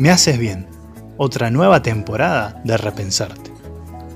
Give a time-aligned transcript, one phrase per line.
[0.00, 0.66] Me haces bien,
[1.18, 3.52] otra nueva temporada de Repensarte.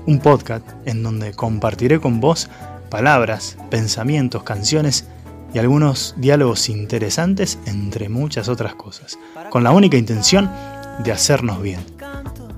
[0.07, 2.49] Un podcast en donde compartiré con vos
[2.89, 5.05] palabras, pensamientos, canciones
[5.53, 9.19] y algunos diálogos interesantes entre muchas otras cosas,
[9.51, 10.49] con la única intención
[11.03, 11.81] de hacernos bien.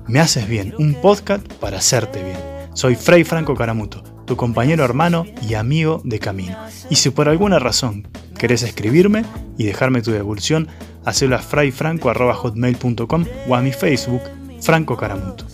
[0.06, 2.38] Me haces bien, un podcast para hacerte bien.
[2.72, 6.56] Soy Frei Franco Caramuto, tu compañero hermano y amigo de camino.
[6.88, 8.08] Y si por alguna razón
[8.38, 9.26] querés escribirme
[9.58, 10.68] y dejarme tu devolución,
[11.08, 14.22] hacelo a frayfranco.hotmail.com o a mi Facebook,
[14.60, 15.46] Franco Caramuto.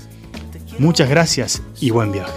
[0.79, 2.33] Muchas gracias y buen viaje.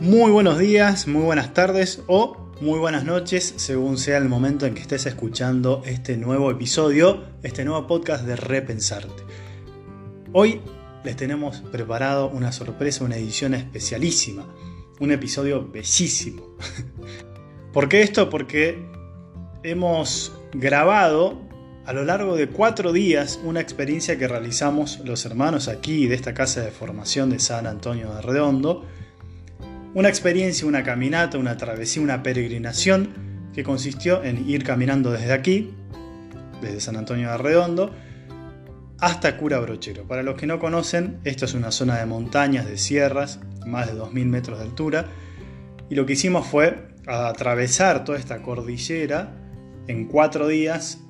[0.00, 4.74] Muy buenos días, muy buenas tardes o muy buenas noches, según sea el momento en
[4.74, 9.24] que estés escuchando este nuevo episodio, este nuevo podcast de Repensarte.
[10.32, 10.60] Hoy
[11.04, 14.46] les tenemos preparado una sorpresa, una edición especialísima,
[15.00, 16.56] un episodio bellísimo.
[17.72, 18.30] ¿Por qué esto?
[18.30, 18.84] Porque
[19.62, 21.42] hemos grabado
[21.84, 26.32] a lo largo de cuatro días una experiencia que realizamos los hermanos aquí de esta
[26.32, 28.86] casa de formación de San Antonio de Redondo
[29.94, 35.72] una experiencia, una caminata, una travesía, una peregrinación que consistió en ir caminando desde aquí,
[36.60, 37.94] desde San Antonio de Redondo,
[39.04, 40.04] hasta Cura Brochero.
[40.08, 43.92] Para los que no conocen, esto es una zona de montañas, de sierras, más de
[43.92, 45.08] 2.000 metros de altura,
[45.90, 49.36] y lo que hicimos fue atravesar toda esta cordillera
[49.88, 51.00] en cuatro días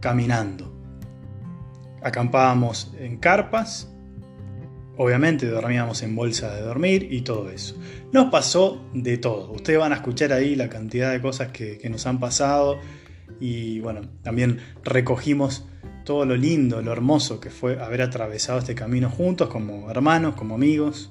[0.00, 0.74] caminando.
[2.02, 3.88] Acampábamos en carpas,
[5.00, 7.76] Obviamente dormíamos en bolsa de dormir y todo eso.
[8.10, 9.52] Nos pasó de todo.
[9.52, 12.80] Ustedes van a escuchar ahí la cantidad de cosas que, nos han pasado.
[13.40, 15.64] Y bueno, también recogimos
[16.04, 20.54] todo lo lindo, lo hermoso que fue haber atravesado este camino juntos como hermanos, como
[20.54, 21.10] amigos.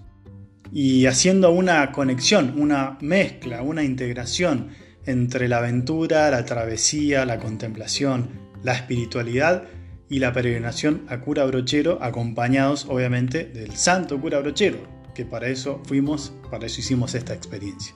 [0.72, 4.70] Y haciendo una conexión, una mezcla, una integración
[5.06, 8.30] entre la aventura, la travesía, la contemplación,
[8.64, 9.64] la espiritualidad
[10.10, 14.80] y la peregrinación a Cura Brochero, acompañados obviamente del Santo Cura Brochero,
[15.14, 17.94] que para eso fuimos, para eso hicimos esta experiencia.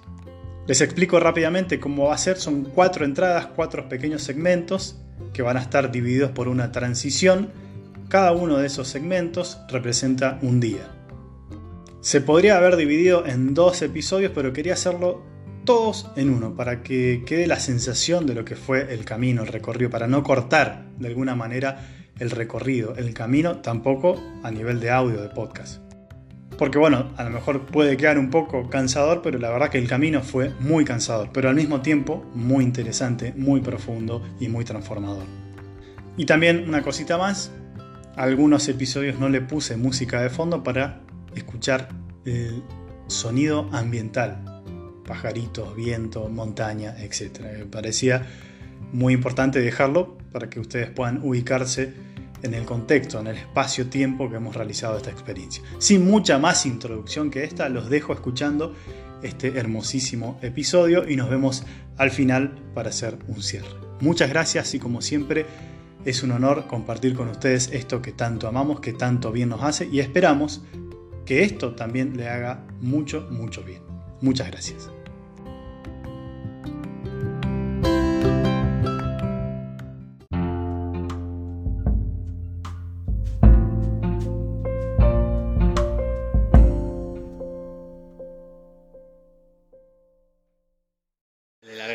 [0.68, 4.96] Les explico rápidamente cómo va a ser, son cuatro entradas, cuatro pequeños segmentos
[5.34, 7.50] que van a estar divididos por una transición.
[8.10, 10.88] Cada uno de esos segmentos representa un día.
[12.02, 15.24] Se podría haber dividido en dos episodios, pero quería hacerlo
[15.66, 19.48] todos en uno, para que quede la sensación de lo que fue el camino, el
[19.48, 21.88] recorrido, para no cortar de alguna manera
[22.20, 25.91] el recorrido, el camino, tampoco a nivel de audio de podcast.
[26.62, 29.88] Porque bueno, a lo mejor puede quedar un poco cansador, pero la verdad que el
[29.88, 35.26] camino fue muy cansador, pero al mismo tiempo muy interesante, muy profundo y muy transformador.
[36.18, 37.52] Y también una cosita más,
[38.16, 41.02] algunos episodios no le puse música de fondo para
[41.34, 41.90] escuchar
[42.26, 42.62] el
[43.08, 44.62] sonido ambiental,
[45.04, 47.40] pajaritos, viento, montaña, etc.
[47.58, 48.28] Me parecía
[48.94, 52.11] muy importante dejarlo para que ustedes puedan ubicarse
[52.44, 55.64] en el contexto, en el espacio-tiempo que hemos realizado esta experiencia.
[55.78, 58.76] Sin mucha más introducción que esta, los dejo escuchando
[59.24, 61.64] este hermosísimo episodio y nos vemos
[61.98, 63.70] al final para hacer un cierre.
[64.00, 65.46] Muchas gracias y como siempre
[66.06, 69.88] es un honor compartir con ustedes esto que tanto amamos, que tanto bien nos hace
[69.92, 70.62] y esperamos
[71.26, 73.84] que esto también le haga mucho, mucho bien.
[74.22, 74.90] Muchas gracias.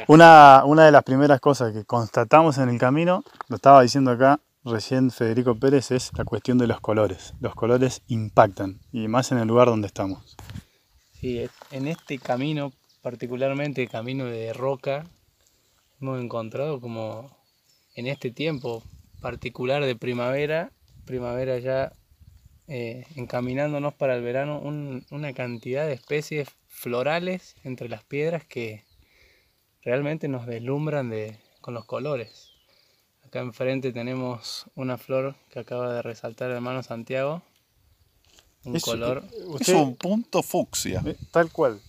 [0.08, 5.10] Una, de las primeras cosas que constatamos en el camino, lo estaba diciendo acá recién
[5.10, 7.34] Federico Pérez, es la cuestión de los colores.
[7.40, 10.36] Los colores impactan, y más en el lugar donde estamos.
[11.10, 12.72] Sí, en este camino,
[13.02, 15.04] particularmente camino de roca,
[16.00, 17.36] hemos encontrado como
[17.96, 18.84] en este tiempo
[19.20, 20.70] particular de primavera,
[21.04, 21.92] primavera ya
[22.68, 28.84] eh, encaminándonos para el verano, una cantidad de especies florales entre las piedras que
[29.86, 32.50] realmente nos deslumbran de, con los colores.
[33.24, 37.40] Acá enfrente tenemos una flor que acaba de resaltar el hermano Santiago.
[38.64, 39.22] Un color.
[39.60, 41.04] es un punto fucsia.
[41.06, 41.80] Eh, tal cual.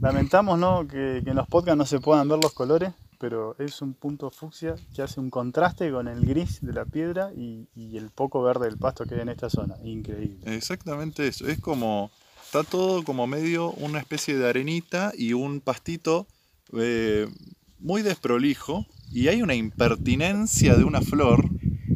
[0.00, 0.88] Lamentamos ¿no?
[0.88, 4.74] que, en los podcasts no se puedan ver los colores, pero es un punto fucsia
[4.92, 8.66] que hace un contraste con el gris de la piedra y, y, el poco verde
[8.66, 9.76] del pasto que hay en esta zona.
[9.84, 10.40] Increíble.
[10.56, 11.46] Exactamente eso.
[11.46, 12.10] Es como.
[12.44, 16.26] Está todo como medio una especie de arenita y un pastito
[16.76, 17.28] eh,
[17.78, 21.48] muy desprolijo y hay una impertinencia de una flor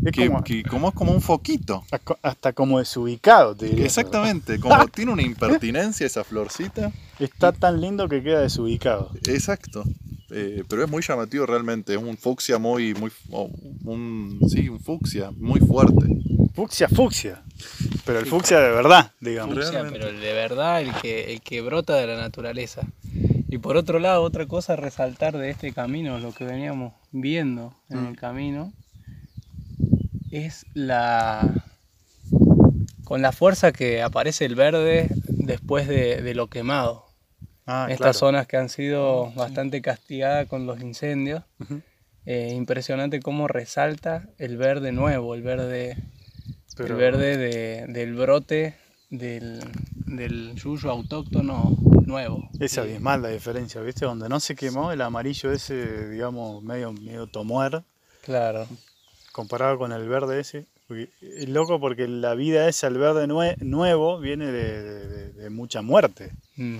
[0.04, 1.84] Es que, como, que como es como un foquito.
[2.22, 3.84] hasta como desubicado, te diría.
[3.84, 6.92] Exactamente, como tiene una impertinencia esa florcita.
[7.19, 9.10] Está tan lindo que queda desubicado.
[9.26, 9.84] Exacto.
[10.34, 13.50] Eh, pero es muy llamativo realmente, es un fucsia muy, muy, oh,
[13.84, 16.06] un, sí, un fucsia muy fuerte.
[16.54, 17.42] Fucsia, fucsia.
[18.06, 19.54] Pero el fucsia de verdad, digamos.
[19.54, 22.82] Fucsia, pero el de verdad, el que, el que brota de la naturaleza.
[23.52, 27.75] Y por otro lado, otra cosa a resaltar de este camino, lo que veníamos viendo
[27.90, 28.06] en Mm.
[28.08, 28.72] el camino,
[30.31, 31.52] es la.
[33.04, 37.04] con la fuerza que aparece el verde después de, de lo quemado.
[37.66, 38.14] Ah, Estas claro.
[38.14, 41.43] zonas que han sido bastante castigadas con los incendios.
[42.25, 45.98] Eh, impresionante cómo resalta el verde nuevo, el verde,
[46.75, 48.76] Pero- el verde de- del brote
[49.12, 49.60] del,
[50.06, 51.76] del yuyo autóctono
[52.06, 52.48] nuevo.
[52.58, 54.06] Es abismal la diferencia, ¿viste?
[54.06, 57.82] Donde no se quemó el amarillo ese, digamos, medio, medio tomuer,
[58.22, 58.66] Claro,
[59.32, 60.66] comparado con el verde ese.
[61.20, 65.50] Es loco porque la vida esa, el verde nue- nuevo, viene de, de- de- de
[65.50, 66.32] mucha muerte.
[66.56, 66.78] mm,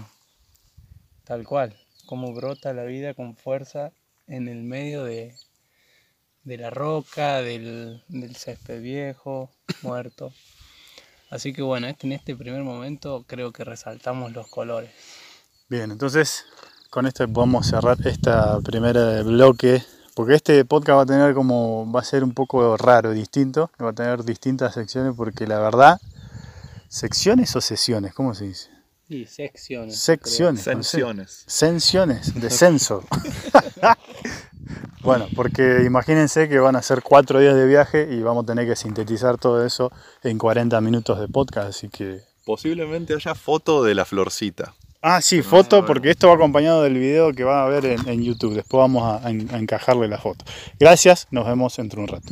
[1.25, 1.77] tal cual,
[2.07, 3.93] cómo brota la vida con fuerza
[4.27, 5.35] en el medio de,
[6.45, 9.51] de la roca, del, del césped viejo,
[9.83, 10.33] muerto.
[11.33, 14.91] Así que bueno, este, en este primer momento creo que resaltamos los colores.
[15.67, 16.45] Bien, entonces
[16.91, 19.83] con esto podemos cerrar esta primera bloque,
[20.15, 23.89] porque este podcast va a tener como, va a ser un poco raro, distinto, va
[23.89, 25.99] a tener distintas secciones, porque la verdad,
[26.91, 28.69] secciones o sesiones, ¿cómo se dice?
[29.09, 29.99] Y secciones.
[29.99, 30.65] Secciones.
[30.65, 31.45] Sanciones.
[31.47, 33.05] Sensiones, descenso.
[35.03, 38.67] bueno, porque imagínense que van a ser cuatro días de viaje y vamos a tener
[38.67, 39.91] que sintetizar todo eso
[40.23, 42.21] en 40 minutos de podcast, así que...
[42.45, 44.75] Posiblemente haya foto de la florcita.
[45.01, 45.87] Ah, sí, foto, bueno.
[45.87, 48.55] porque esto va acompañado del video que va a ver en, en YouTube.
[48.55, 50.45] Después vamos a, a en- a encajarle la foto.
[50.79, 52.29] Gracias, nos vemos dentro de un rato.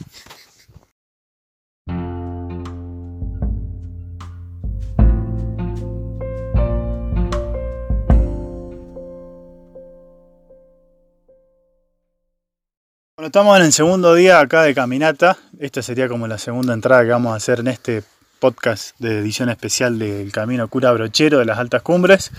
[13.20, 15.36] Bueno, estamos en el segundo día acá de caminata.
[15.58, 18.02] Esta sería como la segunda entrada que vamos a hacer en este
[18.38, 22.30] podcast de edición especial del Camino Cura Brochero de las Altas Cumbres.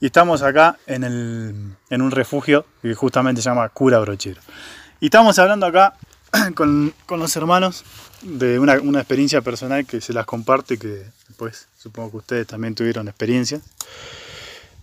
[0.00, 4.40] Y estamos acá en, el- en un refugio que justamente se llama Cura Brochero.
[5.00, 5.94] Y estamos hablando acá
[6.54, 7.82] con, con los hermanos
[8.22, 12.76] de una, una experiencia personal que se las comparte, que después supongo que ustedes también
[12.76, 13.62] tuvieron experiencias.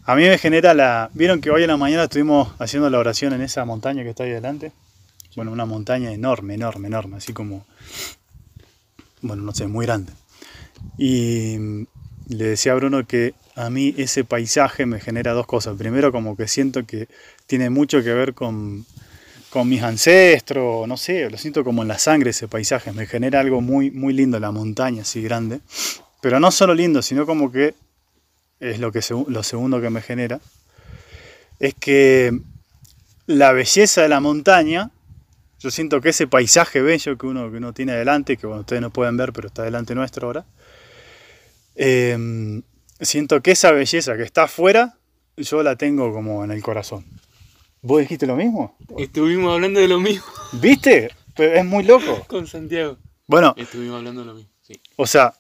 [0.04, 1.10] A mí me genera la...
[1.14, 4.24] Vieron que hoy en la mañana estuvimos haciendo la oración en esa montaña que está
[4.26, 4.74] ahí adelante.
[5.38, 7.64] Bueno, una montaña enorme, enorme, enorme, así como...
[9.22, 10.12] Bueno, no sé, muy grande.
[10.98, 11.86] Y mm,
[12.30, 15.78] le decía a Bruno que a mí ese paisaje me genera dos cosas.
[15.78, 17.08] Primero, como que siento que
[17.46, 18.88] tiene mucho que ver con,
[19.52, 22.92] con mis ancestros, no sé, lo siento como en la sangre ese paisaje.
[22.92, 25.60] Me genera algo muy, muy lindo, la montaña así grande.
[26.20, 27.76] Pero no solo lindo, sino como que
[28.60, 30.40] es lo, que lo segundo que me genera.
[31.60, 32.36] Es que
[33.28, 34.90] la belleza de la montaña,
[35.60, 38.82] yo siento que ese paisaje bello que uno, que uno tiene adelante, que bueno, ustedes
[38.82, 40.46] no pueden ver, pero está delante nuestro ahora,
[41.76, 42.62] eh,
[43.00, 44.98] siento que esa belleza que está afuera,
[45.38, 47.06] yo la tengo como en el corazón.
[47.82, 48.76] ¿Vos dijiste lo mismo?
[48.98, 51.12] Estuvimos hablando de lo mismo ¿Viste?
[51.36, 52.26] Pero es muy loco.
[52.28, 52.98] con Santiago.
[53.28, 54.74] Bueno, Estuvimos hablando de lo mismo, sí.
[54.96, 55.34] o sea,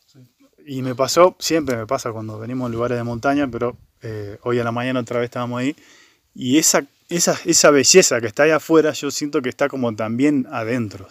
[0.65, 4.59] y me pasó, siempre me pasa cuando venimos a lugares de montaña, pero eh, hoy
[4.59, 5.75] a la mañana otra vez estábamos ahí,
[6.35, 10.47] y esa, esa, esa belleza que está ahí afuera, yo siento que está como también
[10.51, 11.07] adentro.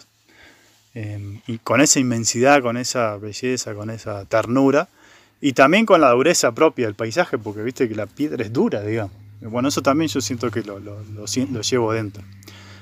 [0.95, 4.89] Eh, y con esa inmensidad, con esa belleza, con esa ternura,
[5.41, 8.81] y también con la dureza propia del paisaje, porque viste que la piedra es dura,
[8.81, 9.13] digamos.
[9.41, 12.23] Bueno, eso también yo siento que lo, lo, lo sien- lo llevo dentro.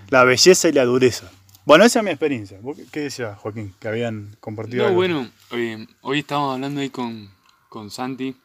[0.10, 1.30] La belleza y la dureza.
[1.66, 2.58] Bueno, esa es mi experiencia.
[2.62, 3.74] ¿Vos qué- ¿Qué decía Joaquín?
[3.80, 4.84] Que habían compartido.
[4.84, 4.96] No, algo.
[4.96, 7.30] bueno, eh, hoy estábamos hablando ahí con,
[7.68, 8.36] con Santi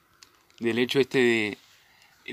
[0.58, 1.58] del hecho este de,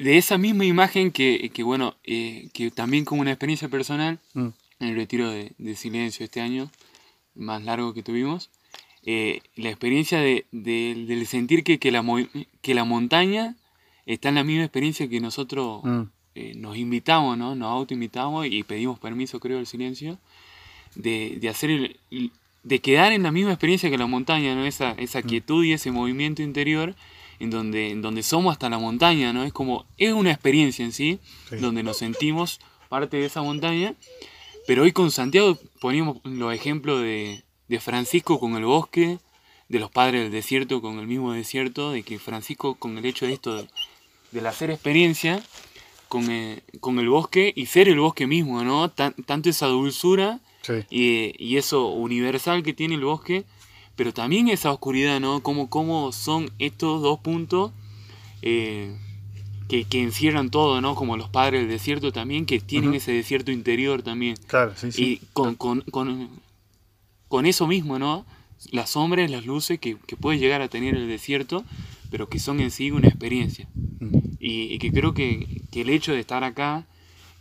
[0.04, 4.48] de esa misma imagen que, que bueno, eh, que también como una experiencia personal, Mm.
[4.80, 6.70] en el retiro de, de silencio este año,
[7.36, 8.50] más largo que tuvimos,
[9.04, 12.04] eh, la experiencia de, de- del sentir que, que, la,
[12.62, 13.56] que la montaña
[14.06, 16.02] está en la misma experiencia que nosotros Mm.
[16.36, 17.56] eh, nos invitamos, ¿no?
[17.56, 20.20] Nos autoinvitamos y pedimos permiso, creo, del silencio,
[20.96, 22.32] de, de hacer el- el-
[22.64, 24.66] de quedar en la misma experiencia que la montaña, ¿no?
[24.66, 26.96] Esa, esa quietud y ese movimiento interior
[27.40, 29.44] en donde, en donde somos hasta la montaña, ¿no?
[29.44, 31.58] Es como, es una experiencia en sí, Sí.
[31.58, 33.94] donde nos sentimos parte de esa montaña,
[34.66, 39.20] pero hoy con Santiago poníamos los ejemplos de, de Francisco con el bosque,
[39.70, 43.26] de los padres del desierto con el mismo desierto, de que Francisco con el hecho
[43.26, 43.68] de esto, de,
[44.32, 45.42] del hacer experiencia
[46.08, 48.90] con, eh, con el bosque y ser el bosque mismo, ¿no?
[48.90, 50.74] Tan- tanto esa dulzura Sí.
[50.90, 53.46] Y, y eso universal que tiene el bosque,
[53.98, 55.42] pero también esa oscuridad, ¿no?
[55.42, 57.72] Cómo, cómo son estos dos puntos
[58.44, 58.96] eh,
[59.68, 60.96] que, que encierran todo, ¿no?
[60.96, 64.38] Como los padres del desierto también, que tienen ese desierto interior también.
[64.48, 65.04] Claro, sí, sí.
[65.04, 66.30] Y con, con, con,
[67.28, 68.26] con eso mismo, ¿no?
[68.72, 71.66] Las sombras, las luces que, que puede llegar a tener el desierto,
[72.12, 73.68] pero que son en sí una experiencia.
[74.40, 76.86] Y, y que creo que, que el hecho de estar acá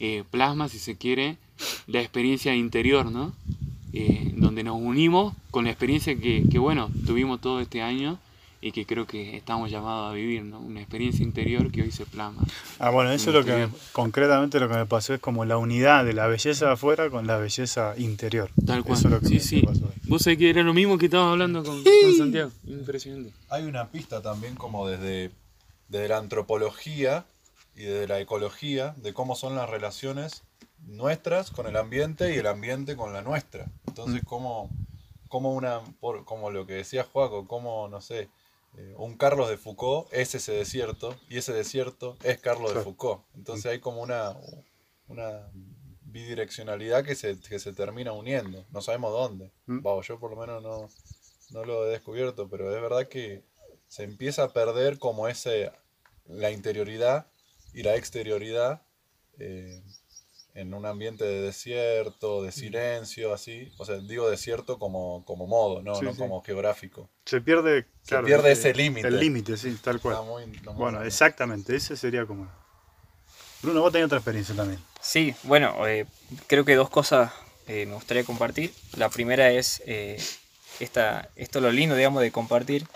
[0.01, 1.37] eh, plasma, si se quiere,
[1.87, 3.35] la experiencia interior, ¿no?
[3.99, 8.19] Eh, donde nos unimos con la experiencia que, que, bueno, tuvimos todo este año
[8.61, 10.61] y que creo que estamos llamados a vivir, ¿no?
[10.61, 12.43] Una experiencia interior que hoy se plasma.
[12.79, 16.05] Ah, bueno, eso es lo que concretamente lo que me pasó es como la unidad
[16.05, 18.51] de la belleza de afuera con la belleza interior.
[18.67, 18.99] Tal cual.
[18.99, 19.57] Eso es lo que sí, me, sí.
[19.57, 19.95] me pasó hoy.
[20.09, 22.51] Vos sabés que era lo mismo que estabas hablando con, con Santiago.
[22.67, 23.33] Impresionante.
[23.49, 25.31] Hay una pista también como desde,
[25.89, 27.25] desde la antropología
[27.75, 30.43] y desde la ecología de cómo son las relaciones
[30.81, 33.67] nuestras con el ambiente y el ambiente con la nuestra.
[33.87, 34.71] Entonces, cómo,
[35.29, 38.29] cómo una, por, como lo que decía Juaco, como, no sé,
[38.77, 42.83] eh, un Carlos de Foucault es ese desierto y ese desierto es Carlos de.
[42.83, 43.23] Foucault.
[43.35, 44.37] Entonces hay como una,
[45.09, 45.51] una
[46.03, 48.67] bidireccionalidad que se, que se termina uniendo.
[48.71, 49.51] No sabemos dónde.
[49.67, 49.81] Mm.
[50.03, 50.89] Yo por lo menos no,
[51.51, 53.45] no lo he descubierto, pero es verdad que
[53.89, 55.73] se empieza a perder como ese,
[56.27, 57.29] la interioridad
[57.73, 58.83] y la exterioridad
[59.39, 59.83] eh,
[60.57, 63.73] en un ambiente de desierto, de silencio, así.
[63.79, 66.19] O sea, digo desierto como, como modo, no, Sí, no sí.
[66.19, 67.09] como geográfico.
[67.27, 69.09] Se pierde, claro, pierde ese límite.
[69.09, 70.15] El límite, sí, tal cual.
[70.17, 72.49] Está muy- no, muy Bueno, exactamente, ese sería como.
[73.63, 74.81] Bruno, vos tenés otra experiencia también.
[75.01, 76.07] Sí, bueno, eh,
[76.47, 77.33] creo que dos cosas
[77.67, 78.73] eh, me gustaría compartir.
[78.97, 80.23] La primera es eh,
[80.81, 82.87] esta, esto lo lindo, digamos, de compartir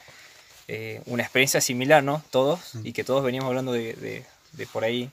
[0.68, 2.22] eh, una experiencia similar, ¿no?
[2.30, 5.10] Todos, y que todos veníamos hablando de, de- de por ahí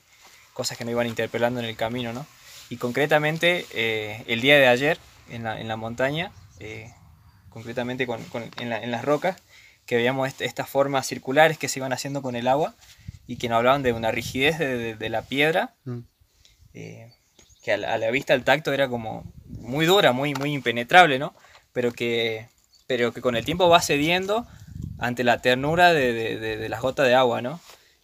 [0.53, 2.25] cosas que nos iban interpelando en el camino, ¿no?
[2.69, 4.97] Y concretamente, eh, el día de ayer,
[5.29, 6.91] en la, en la montaña, eh,
[7.49, 9.37] concretamente con- con- en, la- en las rocas,
[9.85, 12.75] que veíamos est- estas formas circulares que se iban haciendo con el agua
[13.25, 15.99] y que nos hablaban de una rigidez de- de- de la piedra Mm.
[16.73, 17.13] eh,
[17.63, 21.19] que a la, a la vista, al tacto era como muy dura, muy, muy impenetrable,
[21.19, 21.33] ¿no?
[21.73, 22.47] Pero que,
[22.85, 24.45] pero que con el tiempo va cediendo
[24.99, 27.59] ante la ternura de, de- de- de las gotas de agua, ¿no?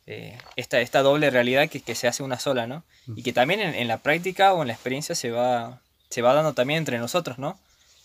[0.06, 2.84] Eh, esta, esta doble realidad que, que se hace una sola, ¿no?
[3.16, 5.80] Y que también en, en la práctica o en la experiencia se va,
[6.10, 7.58] se va dando también entre nosotros, ¿no?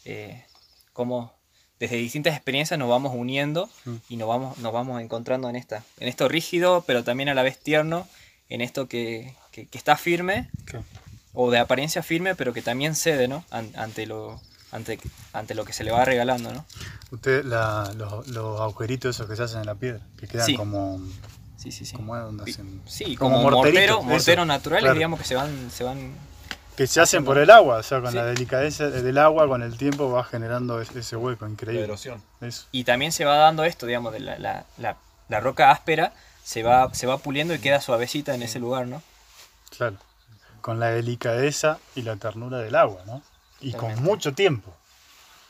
[0.04, 0.44] Eh,
[0.92, 1.32] como
[1.80, 3.68] desde distintas experiencias nos vamos uniendo
[4.08, 7.42] y nos vamos, nos vamos encontrando en, esta, en esto rígido, pero también a la
[7.42, 8.06] vez tierno,
[8.48, 10.84] en esto que, que- que está firme, Claro.
[11.34, 13.44] o de apariencia firme, pero que también cede, ¿no?
[13.50, 14.40] An- ante, lo,
[14.72, 14.98] ante,
[15.32, 16.64] ante lo que se le va regalando, ¿no?
[17.12, 20.54] Usted, la- los, los agujeritos esos que se hacen en la piedra, que quedan Sí.
[20.56, 21.00] como.
[21.70, 21.96] Sí, sí, sí.
[21.96, 22.14] como
[22.86, 24.94] Sí, como, mortero, eso, naturales, claro.
[24.94, 26.12] digamos, que se van, se van
[26.76, 28.16] Que se hacen por el agua, o sea, con Sí.
[28.16, 31.84] la delicadeza del agua, con el tiempo va generando ese, hueco La increíble.
[31.84, 32.22] erosión.
[32.40, 32.66] Eso.
[32.72, 34.96] Y también se va dando esto, digamos, de la, la, la,
[35.28, 36.12] la roca áspera
[36.44, 39.02] se va, se va puliendo y queda suavecita en ese lugar, ¿no?
[39.76, 39.96] Claro.
[40.62, 43.22] Con la delicadeza y la ternura del agua, ¿no?
[43.60, 44.72] Y con mucho tiempo.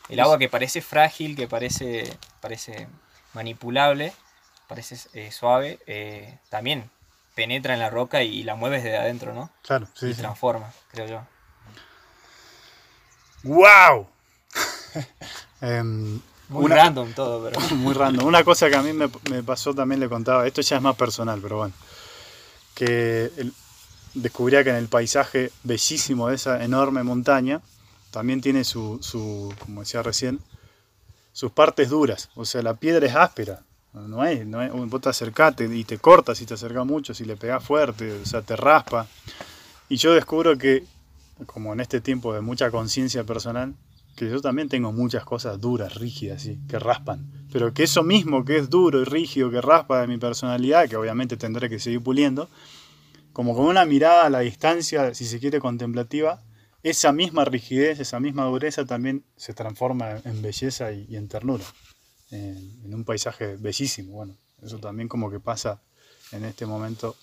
[0.09, 2.89] El agua que parece frágil, que parece, parece
[3.35, 4.13] manipulable,
[4.69, 6.89] parece eh, suave, eh, también
[7.35, 9.51] penetra en la roca y, la mueve desde adentro, ¿no?
[9.63, 10.21] Claro, sí, y sí.
[10.21, 11.27] transforma, creo yo.
[13.45, 14.07] ¡Wow!
[15.61, 17.61] Em, Muy Una- random todo, pero...
[17.77, 18.27] muy random.
[18.27, 20.97] Una cosa que a mí me, me pasó también le contaba, esto ya es más
[20.97, 21.75] personal, pero bueno,
[22.75, 23.53] que el-
[24.15, 27.61] descubría que en el paisaje bellísimo de esa enorme montaña
[28.11, 30.41] también tiene su, su, como decía recién,
[31.33, 32.31] sus partes duras.
[32.35, 33.61] O sea, la piedra es áspera.
[33.95, 37.25] No es, no es, vos te acercás y te cortas si te acercás mucho, si
[37.25, 39.07] le pegás fuerte, o sea, te raspa.
[39.89, 40.85] Y yo descubro que,
[41.47, 43.75] como en este tiempo de mucha conciencia personal,
[44.19, 46.59] que yo también tengo muchas cosas duras, rígidas, ¿sí?
[46.69, 47.27] que raspan.
[47.53, 50.97] Pero que eso mismo que es duro y rígido, que raspa de mi personalidad, que
[50.97, 52.49] obviamente tendré que seguir puliendo,
[53.33, 56.43] como con una mirada a la distancia, si se quiere, contemplativa,
[56.83, 61.65] esa misma rigidez, esa misma dureza también se transforma en belleza y, y en ternura,
[62.31, 64.13] en, en un paisaje bellísimo.
[64.13, 65.81] Bueno, eso también como que pasa
[66.33, 67.17] en este momento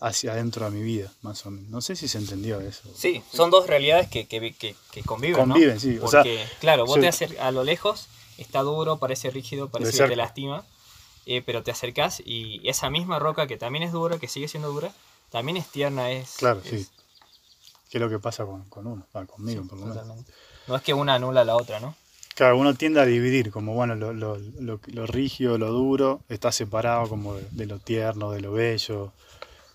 [0.00, 1.70] hacia adentro de mi vida, más o menos.
[1.70, 2.82] No sé si se entendió eso.
[2.94, 5.54] Sí, son dos realidades que, que, que, que conviven, ¿no?
[5.54, 7.00] Conviven, sí, o sea, Porque, claro, vos sí.
[7.00, 10.64] te acercas a lo lejos, está duro, parece rígido, parece que te lastima,
[11.26, 14.70] eh, pero te acercás y esa misma roca que también es dura, que sigue siendo
[14.72, 14.92] dura,
[15.30, 16.36] también es tierna, es...
[16.36, 16.88] Claro, es- sí.
[17.90, 19.06] ¿Qué es lo que pasa con, con uno?
[19.14, 20.06] Ah, conmigo, por lo menos.
[20.66, 21.94] No es que una anula a la otra, ¿no?
[22.38, 26.52] Claro, uno tiende a dividir, como bueno, lo, lo, lo, lo rígido, lo duro, está
[26.52, 29.12] separado como de, de lo tierno, de lo bello,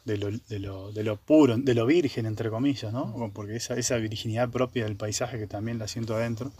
[0.05, 3.29] de lo, de lo- de lo puro, de lo virgen, entre comillas, ¿no?
[3.33, 6.53] Porque esa, esa virginidad propia del paisaje que también la siento adentro.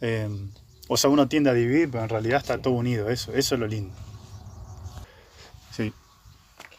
[0.00, 0.28] Eh,
[0.88, 3.60] o sea, uno tiende a dividir, pero en realidad está todo unido, eso, eso es
[3.60, 3.94] lo lindo.
[5.70, 5.92] Sí,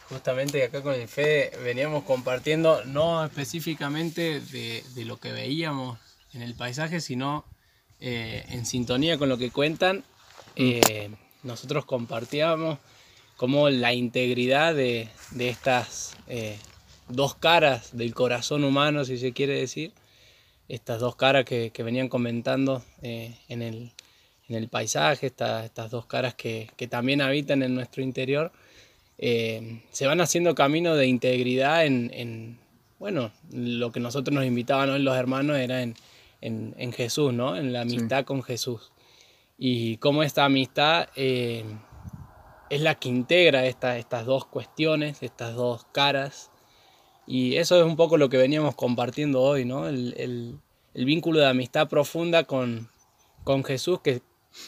[0.09, 5.97] Justamente acá con el Fede veníamos compartiendo, no específicamente de, de lo que veíamos
[6.33, 7.45] en el paisaje, sino
[8.03, 10.03] eh, en sintonía con lo que cuentan.
[10.55, 11.09] eh,
[11.41, 12.77] nosotros compartíamos
[13.37, 16.57] como la integridad de, de estas eh,
[17.09, 19.91] dos caras del corazón humano, si se quiere decir.
[20.69, 23.91] Estas dos caras que, que venían comentando eh, en, el,
[24.47, 28.51] en el paisaje, esta- estas dos caras que, que también habitan en nuestro interior
[29.17, 32.57] eh, se van haciendo camino de integridad en, en,
[32.99, 35.95] bueno, lo que nosotros nos invitaban hoy los hermanos era en,
[36.45, 37.55] en, en Jesús, ¿no?
[37.55, 38.91] En la amistad con Jesús.
[39.57, 41.63] Y cómo esta amistad eh,
[42.69, 46.49] es la que integra esta- estas dos cuestiones, estas dos caras.
[47.25, 49.87] Y eso es un poco lo que veníamos compartiendo hoy, ¿no?
[49.87, 50.59] El, el-
[50.93, 52.89] el vínculo de amistad profunda con,
[53.43, 54.21] con Jesús que,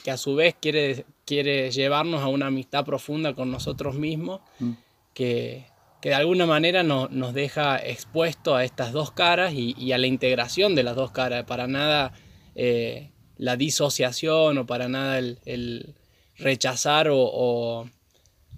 [0.03, 4.71] que a su vez quiere, quiere llevarnos a una amistad profunda con nosotros mismos, Mm.
[5.13, 5.65] que,
[6.05, 9.97] que de alguna manera no- nos deja expuesto a estas dos caras y, y a
[9.97, 11.45] la integración de las dos caras.
[11.45, 12.13] Para nada
[12.53, 15.95] eh, la disociación o para nada el, el
[16.37, 17.89] rechazar o, o-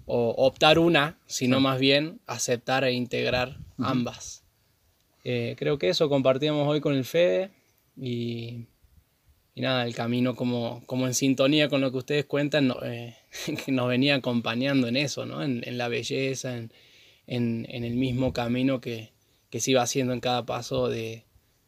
[0.04, 4.44] o optar una, sino más bien aceptar e integrar ambas.
[5.24, 7.50] Eh, creo que eso compartíamos hoy con el Fede
[7.96, 8.66] y,
[9.54, 13.16] y nada, el camino como, como en sintonía con lo que ustedes cuentan, no- eh,
[13.64, 15.42] que nos venía acompañando en eso, ¿no?
[15.42, 16.70] en, en la belleza, en,
[17.28, 19.12] en- en el mismo camino que,
[19.50, 21.24] que se iba haciendo en cada paso de,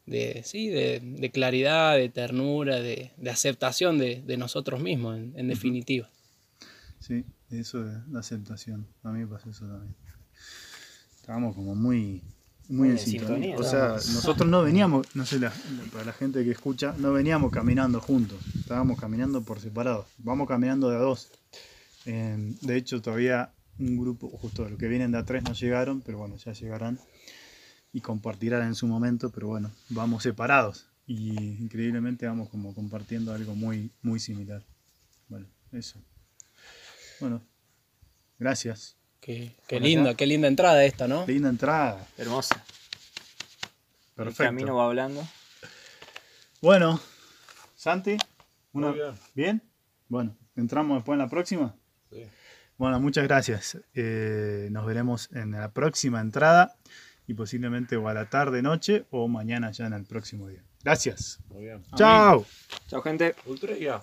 [0.06, 5.32] de, sí, de, de claridad, de ternura, de, de aceptación de, de nosotros mismos, en,
[5.36, 6.10] en definitiva.
[6.98, 8.86] sí, eso de la aceptación.
[9.04, 9.94] A mí me pasó eso también.
[11.20, 12.22] Estábamos como muy,
[12.68, 13.56] muy en en sintonía.
[13.56, 15.52] sintonía, O sea, nosotros no veníamos, no sé, la-
[15.92, 18.38] para la gente que escucha, no veníamos caminando juntos.
[18.58, 20.06] Estábamos caminando por separado.
[20.18, 21.30] Vamos caminando de a dos.
[22.06, 26.00] Eh, de hecho, todavía un grupo, justo los que vienen de a tres no llegaron,
[26.02, 27.00] pero bueno, ya llegarán
[27.92, 30.86] y compartirán en su momento, pero bueno, vamos separados.
[31.06, 34.62] Y increíblemente vamos como compartiendo algo muy, muy similar.
[35.28, 35.98] Bueno, eso.
[37.18, 37.42] Bueno,
[38.38, 38.96] gracias.
[39.20, 41.26] Qué, qué linda, qué linda entrada esta, ¿no?
[41.26, 42.06] Linda entrada.
[42.16, 42.64] Hermosa.
[44.16, 44.44] El Perfecto.
[44.44, 45.26] camino va hablando.
[46.60, 47.00] Bueno,
[47.74, 48.16] Santi,
[48.72, 49.14] una- bien.
[49.34, 49.62] ¿bien?
[50.08, 51.74] Bueno, ¿entramos después en la próxima?
[52.80, 53.76] Bueno, muchas gracias.
[53.92, 56.76] Eh, nos veremos en la próxima entrada
[57.26, 60.64] y posiblemente o a la tarde, noche o mañana ya en el próximo día.
[60.82, 61.40] Gracias.
[61.50, 61.82] Muy bien.
[61.94, 62.46] Chao.
[62.86, 63.34] Chao, gente.
[63.44, 64.00] Ultreya.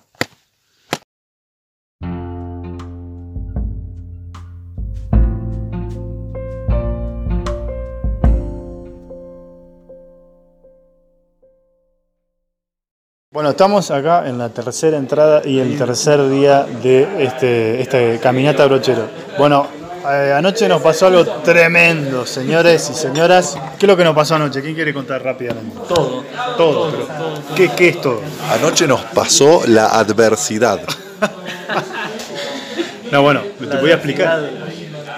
[13.38, 18.66] Bueno, estamos acá en la tercera entrada y el tercer día de este, esta caminata
[18.66, 19.08] brochero.
[19.38, 19.68] Bueno,
[20.12, 23.56] eh, anoche nos pasó algo tremendo, señores y señoras.
[23.78, 24.60] ¿Qué es lo que nos pasó anoche?
[24.64, 25.78] ¿Quién quiere contar rápidamente?
[25.88, 26.24] Todo.
[26.58, 27.08] Todo, pero
[27.56, 28.22] ¿qué, qué es todo?
[28.52, 30.80] Anoche nos pasó la adversidad.
[33.10, 34.50] No, bueno, te voy a explicar.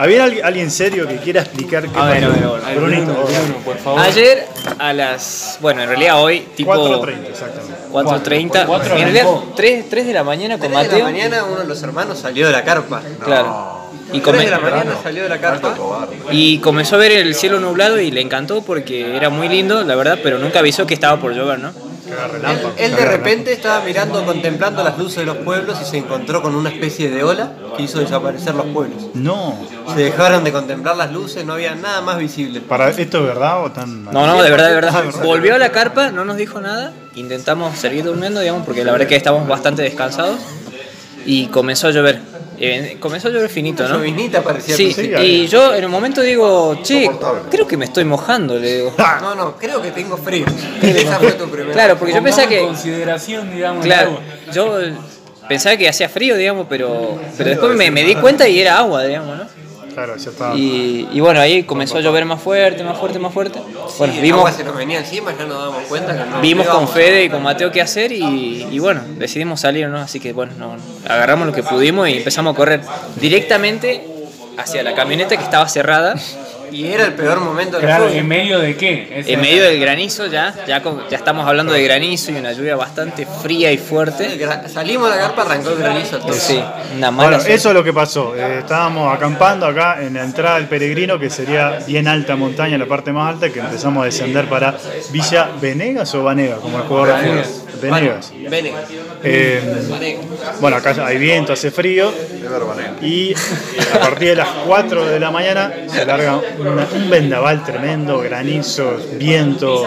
[0.01, 2.31] ¿Había alguien, serio que quiera explicar qué A ver, pasó?
[2.33, 2.77] a ver, a ver.
[2.79, 3.31] Brunito, vos.
[3.65, 3.99] por favor.
[3.99, 4.47] Ayer
[4.79, 5.57] a las.
[5.59, 6.71] Bueno, en realidad hoy, tipo.
[6.73, 7.75] 4.30, exactamente.
[7.91, 8.65] 4.30.
[8.65, 9.53] Cuatro En realidad, arrancó.
[9.57, 11.03] 3, 3 de la mañana con 3 de la Mateo.
[11.05, 13.01] mañana uno de los hermanos salió de la carpa.
[13.23, 13.77] Claro.
[14.07, 15.75] Y, 3 come- de la mañana salió de la carpa.
[16.31, 19.95] y comenzó a ver el cielo nublado y le encantó porque era muy lindo, la
[19.95, 21.73] verdad, pero nunca avisó que estaba por llover, ¿no?
[22.09, 26.41] Él, él de repente estaba mirando, contemplando las luces de los pueblos y se encontró
[26.41, 29.07] con una especie de ola que hizo desaparecer los pueblos.
[29.13, 29.57] No,
[29.93, 32.61] Se dejaron de contemplar las luces, no había nada más visible.
[32.61, 35.03] para ¿esto es verdad o tan No, no, de verdad, de verdad.
[35.23, 36.93] Volvió a la carpa, no nos dijo nada.
[37.15, 40.39] Intentamos seguir durmiendo, digamos, porque la verdad que estábamos bastante descansados.
[41.25, 42.28] Y comenzó a llover.
[42.61, 43.99] Eh, comenzó a llover finito, Una ¿no?
[43.99, 44.75] lloviznita parecía.
[44.75, 47.09] Sí, Sí, y yo en un momento digo, che,
[47.49, 48.93] creo que me estoy mojando, le digo.
[49.21, 50.45] No, no, creo que tengo frío.
[50.81, 51.73] Esa fue tu primera.
[51.73, 52.59] Claro, porque yo pensaba que.
[52.59, 54.19] consideración, digamos, Claro,
[54.53, 54.77] yo
[55.47, 59.03] pensaba que hacía frío, digamos, pero, pero después me, me di cuenta y era agua,
[59.05, 59.58] digamos, ¿no?
[59.99, 60.55] Claro, ya está.
[60.55, 63.59] Y, y bueno, ahí comenzó a llover más fuerte, más fuerte, más fuerte.
[63.97, 66.39] Bueno, el vimos, agua se nos venía encima, ya nos damos cuenta que no.
[66.39, 66.91] vimos con íbamos.
[66.93, 69.97] Fede y con Mateo qué hacer y, y bueno, decidimos salir, ¿no?
[69.97, 72.79] Así que bueno, no, agarramos lo que pudimos y empezamos a correr
[73.19, 74.07] directamente
[74.57, 76.15] hacia la camioneta que estaba cerrada
[76.71, 78.09] Y era el peor momento de la Claro.
[78.13, 79.23] ¿en medio de qué?
[79.27, 82.75] En medio del granizo ya, ya, con- ya estamos hablando de granizo y una lluvia
[82.75, 84.39] bastante fría y fuerte.
[84.67, 86.19] Salimos de la carpa, arrancó el granizo.
[86.19, 86.33] toque.
[86.33, 86.61] Sí,
[86.97, 88.35] una mala Bueno, eso es lo que pasó.
[88.35, 92.85] Eh, estábamos acampando acá en la entrada del Peregrino, que sería bien alta montaña, la
[92.85, 94.75] parte más alta, que empezamos a descender para
[95.11, 97.55] Villa Venegas o Vanega, como el jugador de fútbol.
[97.81, 98.33] Venegas.
[98.49, 98.83] Venegas.
[99.23, 99.61] Eh,
[100.59, 102.11] bueno, acá hay viento, hace frío.
[103.01, 103.33] Y
[103.93, 109.03] a partir de las 4 de la mañana se larga una- un vendaval tremendo, granizos,
[109.17, 109.85] viento,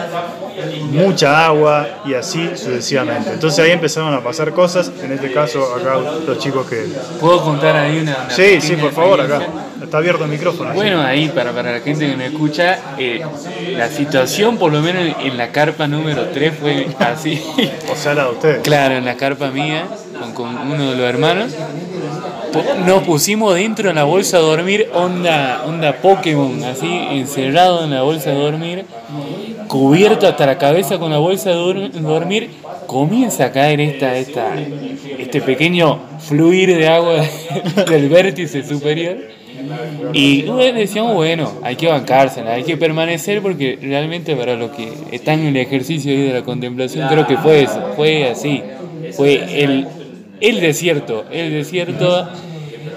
[0.91, 3.31] mucha agua y así sucesivamente.
[3.33, 6.87] Entonces ahí empezaron a pasar cosas, en este caso acá los chicos que...
[7.21, 9.41] ¿Puedo contar ahí una, una Sí, sí, por favor, acá.
[9.83, 10.73] Está abierto el micrófono.
[10.75, 13.23] Bueno, ahí para, para la gente que me escucha, eh,
[13.77, 17.43] la situación por lo menos en la carpa número 3 fue así.
[17.91, 18.59] O sea, la de ustedes.
[18.63, 19.87] Claro, en la carpa mía,
[20.19, 21.53] con, con uno de los hermanos,
[22.87, 28.03] nos pusimos dentro de la bolsa a dormir, onda, onda Pokémon, así, encerrado en la
[28.03, 28.85] bolsa de dormir,
[29.69, 32.51] cubierto hasta la cabeza con la bolsa dur- dormir,
[32.87, 34.55] comienza a caer esta, esta,
[35.19, 37.25] este pequeño fluir de agua
[37.89, 39.17] del vértice superior.
[40.13, 45.41] Y decíamos, bueno, hay que bancársela, hay que permanecer porque realmente para los que están
[45.41, 48.63] en el ejercicio ahí de la contemplación, creo que fue eso, fue así.
[49.13, 49.87] Fue el,
[50.43, 52.29] el desierto, el desierto,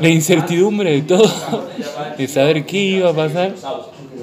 [0.01, 1.31] la incertidumbre de todo,
[2.17, 3.53] de saber qué iba a pasar.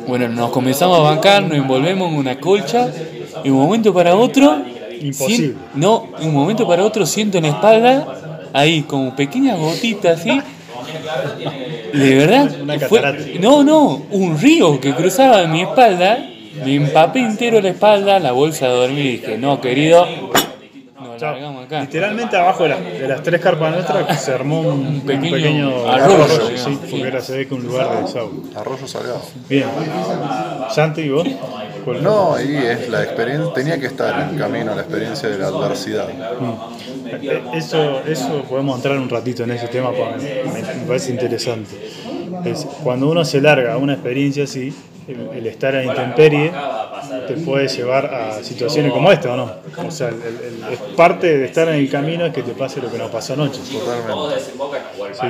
[0.06, 2.90] Bueno, nos comenzamos a bancar, nos envolvemos en una colcha
[3.44, 4.56] y un momento para otro...
[5.00, 5.54] Imposible.
[5.74, 10.40] no, un momento para otro siento en la espalda, ahí como pequeñas gotitas así,
[11.92, 12.50] de verdad,
[12.88, 16.24] fue- no, no, un río que cruzaba mi espalda,
[16.64, 20.06] me empapé entero la espalda, la bolsa de dormir y dije, no, querido.
[21.22, 21.80] Largamos acá.
[21.80, 25.90] Literalmente abajo de las, de las tres carpas nuestras se armó un, un pequeño pequeño,
[25.90, 26.78] arroyo, sí, digamos.
[26.90, 28.42] porque era se ve que un lugar de desagüe.
[28.56, 29.22] Arroyo salgado.
[29.48, 29.66] Bien.
[30.70, 31.26] Santi, ¿y vos?
[31.84, 35.38] ¿Cuál- No, ahí es la experiencia, tenía que estar en camino a la experiencia de
[35.38, 36.08] la adversidad.
[36.10, 41.70] Eh, Eso, eso podemos entrar un ratito en ese tema porque me, me parece interesante.
[42.44, 44.72] Es, cuando uno se larga a una experiencia así,
[45.08, 46.52] el, el estar a intemperie
[47.26, 49.50] te puede llevar a situaciones como esta, ¿o no?
[49.86, 50.20] O sea, el- el-
[50.66, 53.10] el- es parte de estar en el camino es que te pase lo que nos
[53.10, 53.60] pasó anoche.
[53.70, 54.40] Totalmente.
[55.12, 55.26] Sí.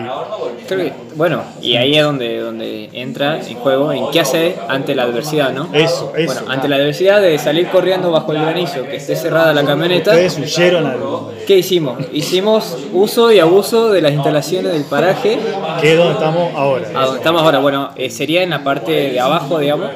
[0.68, 4.94] Creo que, bueno, y ahí es donde, donde entra en juego en qué hacer ante
[4.94, 5.68] la adversidad, ¿no?
[5.72, 6.32] Eso, eso.
[6.35, 10.11] Bueno, ante la adversidad de salir corriendo bajo el granizo, que esté cerrada la camioneta,
[10.12, 10.98] Ustedes huyeron al.
[11.46, 11.98] ¿qué hicimos?
[12.12, 15.38] Hicimos uso y abuso de las instalaciones del paraje
[15.80, 16.88] que es donde estamos ahora.
[16.94, 17.58] a donde estamos ahora.
[17.58, 19.90] Bueno, eh, sería en la parte de abajo, digamos,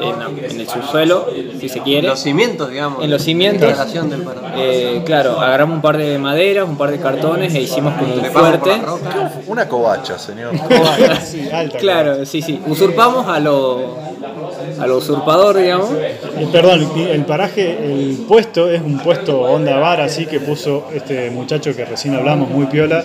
[0.00, 1.07] en, en el subsuelo,
[1.60, 2.08] si se quiere.
[2.08, 3.04] Los cimientos, digamos.
[3.04, 3.92] En los cimientos.
[3.92, 4.24] Del.
[4.56, 8.24] Eh, claro, agarramos un par de maderas, un par de cartones e hicimos como un
[8.26, 8.70] fuerte.
[9.46, 10.52] Una covacha, señor.
[11.24, 11.78] Sí, alta.
[11.78, 12.60] Claro, sí, sí.
[12.66, 13.98] Usurpamos a lo,
[14.80, 15.90] a lo usurpador, digamos.
[15.92, 21.30] Eh, Perdón, el paraje, el puesto es un puesto onda bar, así que puso este
[21.30, 23.04] muchacho que recién hablamos, muy piola.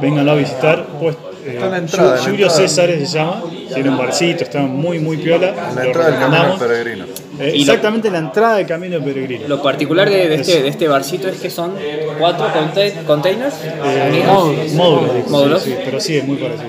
[0.00, 0.86] Vénganlo a visitar.
[1.00, 2.50] Pues, eh, Está en la entrada, en la Julio.
[2.50, 5.48] César se llama, tiene un barcito, está muy, muy piola.
[5.70, 7.04] En la entrada del camino del peregrino.
[7.38, 9.48] Eh, lo- exactamente en la entrada del camino peregrino.
[9.48, 11.72] Lo particular de, de este, de este barcito es que son
[12.18, 13.54] cuatro conte- containers.
[13.64, 16.68] Eh, módulos, módulos, sí, sí, pero sí, es muy parecido.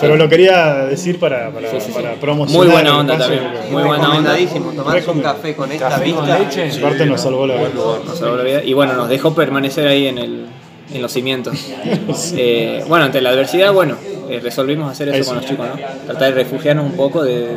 [0.00, 2.64] Pero lo quería decir para, para, para promocionar.
[2.66, 4.36] Muy buena onda también, muy buena onda.
[4.76, 6.38] Tomarse un café con esta Café con vista.
[6.38, 6.70] leche.
[6.78, 7.70] Aparte nos salvó la vida.
[8.06, 8.62] Nos salvó la vida.
[8.64, 10.46] Y bueno, nos dejó permanecer ahí en, el,
[10.94, 11.54] en los cimientos.
[12.36, 13.96] Eh, bueno, ante la adversidad, bueno,
[14.28, 15.30] eh, resolvimos hacer eso, Eso.
[15.30, 15.74] con los chicos, ¿no?
[16.06, 17.48] Tratar de refugiarnos un poco, de,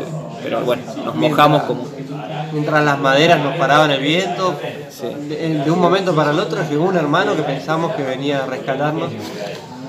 [0.43, 1.87] pero bueno, nos mojamos como...
[2.53, 4.55] Mientras las maderas nos paraban el viento,
[4.89, 5.07] Sí.
[5.27, 8.45] de, de un momento para el otro llegó un hermano que pensamos que venía a
[8.45, 9.09] rescatarnos,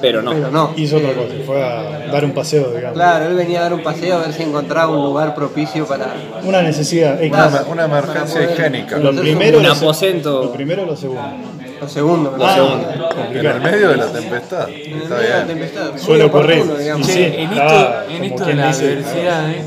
[0.01, 0.33] Pero no.
[0.33, 0.73] pero no.
[0.77, 2.95] Hizo otra cosa, fue a dar un paseo, digamos.
[2.95, 6.07] Claro, él venía a dar un paseo a ver si encontraba un lugar propicio para...
[6.43, 7.21] Una necesidad.
[7.23, 8.97] Una, una emergencia higiénica.
[8.99, 10.45] Lo primero, Un aposento.
[10.45, 11.23] Lo primero o lo segundo.
[11.81, 13.11] Lo segundo, lo Ah, segundo.
[13.31, 14.69] En el medio de la tempestad.
[14.71, 15.99] En el medio de la tempestad.
[15.99, 16.65] Suele ocurrir.
[16.79, 17.07] digamos.
[17.07, 17.23] Sí.
[17.23, 19.65] En esto, en esto de dice- adversidades, eh,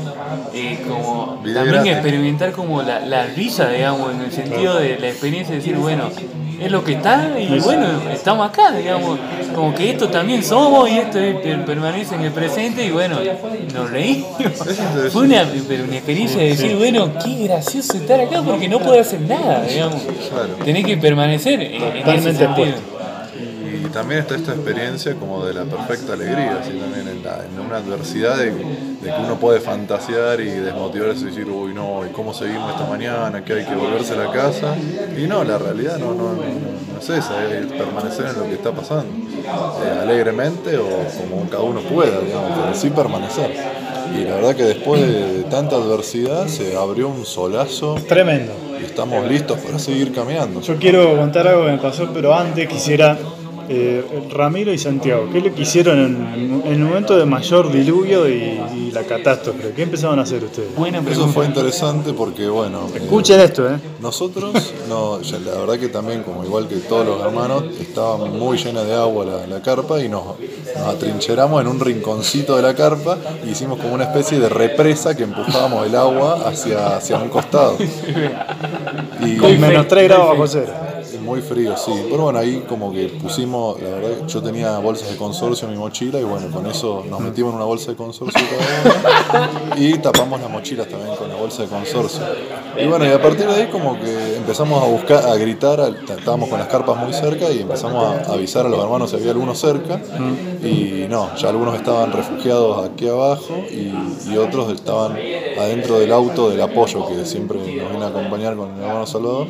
[0.88, 1.92] como Video también gratis.
[1.92, 6.04] experimentar como la, la risa, digamos, en el sentido de la experiencia de decir, bueno,
[6.60, 9.16] es lo que está y bueno, estamos acá, digamos,
[9.54, 13.18] como que esto también somos y esto es- per- permanece en el presente y bueno,
[13.74, 14.26] nos reímos.
[15.12, 19.00] Fue una, pero una experiencia de decir, bueno, qué gracioso estar acá porque no puedo
[19.00, 20.02] hacer nada, digamos.
[20.64, 22.97] Tenés que permanecer en, en ese sentido.
[23.84, 27.60] Y también está esta experiencia como de la perfecta alegría, así también en, la- en
[27.64, 28.54] una adversidad de, de
[29.14, 33.44] que uno puede fantasear y desmotivarse y decir, uy no, ¿y cómo seguimos esta mañana?
[33.44, 34.74] Que hay que volverse a la casa.
[35.16, 38.54] Y no, la realidad no, no, no, no es esa, es permanecer en lo que
[38.54, 40.88] está pasando, eh, alegremente o
[41.20, 43.54] como cada uno pueda, digamos, pero sí permanecer.
[44.18, 48.52] Y la verdad que después de tanta adversidad se abrió un solazo Tremendo.
[48.80, 50.60] y estamos listos para seguir caminando.
[50.62, 53.16] Yo quiero contar algo que me pasó, pero antes quisiera.
[53.68, 58.32] Eh, Ramiro y Santiago, ¿qué le hicieron en, en el momento de mayor diluvio y,
[58.74, 59.72] y la catástrofe?
[59.74, 60.74] ¿Qué empezaron a hacer ustedes?
[60.74, 61.32] Buena Eso pregunta.
[61.32, 63.78] fue interesante porque, bueno, eh, Escuchen esto, ¿eh?
[64.00, 68.56] nosotros, no, ya la verdad que también, como igual que todos los hermanos, estaba muy
[68.58, 70.24] llena de agua la, la carpa y nos,
[70.76, 75.16] nos atrincheramos en un rinconcito de la carpa y hicimos como una especie de represa
[75.16, 77.76] que empujábamos el agua hacia, hacia un costado.
[79.20, 80.72] Y Con menos 3 grados bajo cero.
[81.20, 81.92] Muy frío, sí.
[82.10, 85.80] Pero bueno, ahí como que pusimos, la verdad, yo tenía bolsas de consorcio en mi
[85.80, 88.40] mochila y bueno, con eso nos metimos en una bolsa de consorcio
[89.30, 92.20] cada y tapamos las mochilas también con la bolsa de consorcio.
[92.78, 96.48] Y bueno, y a partir de ahí como que empezamos a buscar, a gritar, estábamos
[96.48, 99.54] con las carpas muy cerca y empezamos a avisar a los hermanos si había alguno
[99.54, 100.00] cerca
[100.62, 105.16] y no, ya algunos estaban refugiados aquí abajo y, y otros estaban
[105.58, 109.46] adentro del auto del apoyo que siempre nos viene a acompañar con el hermano Salvador.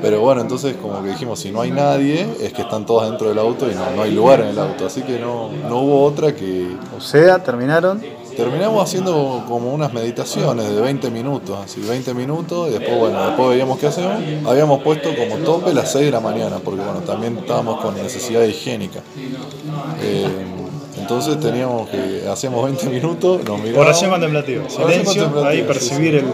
[0.00, 3.28] Pero bueno, entonces como que dijimos, si no hay nadie, es que están todos dentro
[3.28, 4.86] del auto y no, no hay lugar en el auto.
[4.86, 6.76] Así que no, no hubo otra que...
[6.96, 8.02] O sea, terminaron.
[8.36, 13.50] Terminamos haciendo como unas meditaciones de 20 minutos, así 20 minutos, y después, bueno, después
[13.50, 14.14] veíamos qué hacemos.
[14.44, 18.42] Habíamos puesto como tope las 6 de la mañana, porque bueno, también estábamos con necesidad
[18.42, 19.00] higiénica.
[20.02, 20.26] Eh,
[21.04, 23.86] entonces teníamos que, hacíamos 20 minutos, nos mirábamos.
[23.86, 24.68] Oración contemplativa.
[24.70, 26.24] Silencio, contemplativa, ahí sí, percibir el,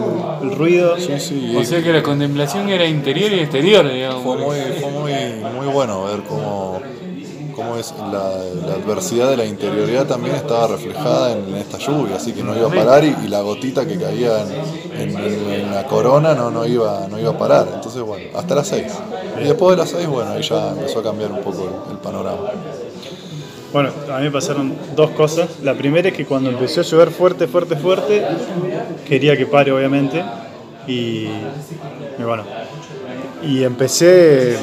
[0.43, 0.97] el ruido.
[0.97, 4.23] Sí, sí, O y sea que la contemplación era interior y exterior, digamos.
[4.23, 5.13] fue muy, fue muy,
[5.57, 6.79] muy bueno ver cómo,
[7.55, 8.29] cómo es la,
[8.67, 12.67] la adversidad de la interioridad también estaba reflejada en, esta lluvia, así que no iba
[12.67, 14.41] a parar y, y la gotita que caía
[14.97, 17.67] en, en- en la corona no, no, iba, no iba a parar.
[17.75, 18.83] Entonces, bueno, hasta las 6.
[19.41, 21.97] Y después de las 6, bueno, ahí ya empezó a cambiar un poco el, el
[21.99, 22.39] panorama.
[23.73, 25.59] Bueno, a mí me pasaron dos cosas.
[25.63, 28.25] La primera es que cuando empezó a llover fuerte, fuerte, fuerte,
[29.07, 30.23] quería que pare, obviamente.
[30.87, 31.27] Y,
[32.17, 32.43] y bueno,
[33.43, 34.57] y empecé,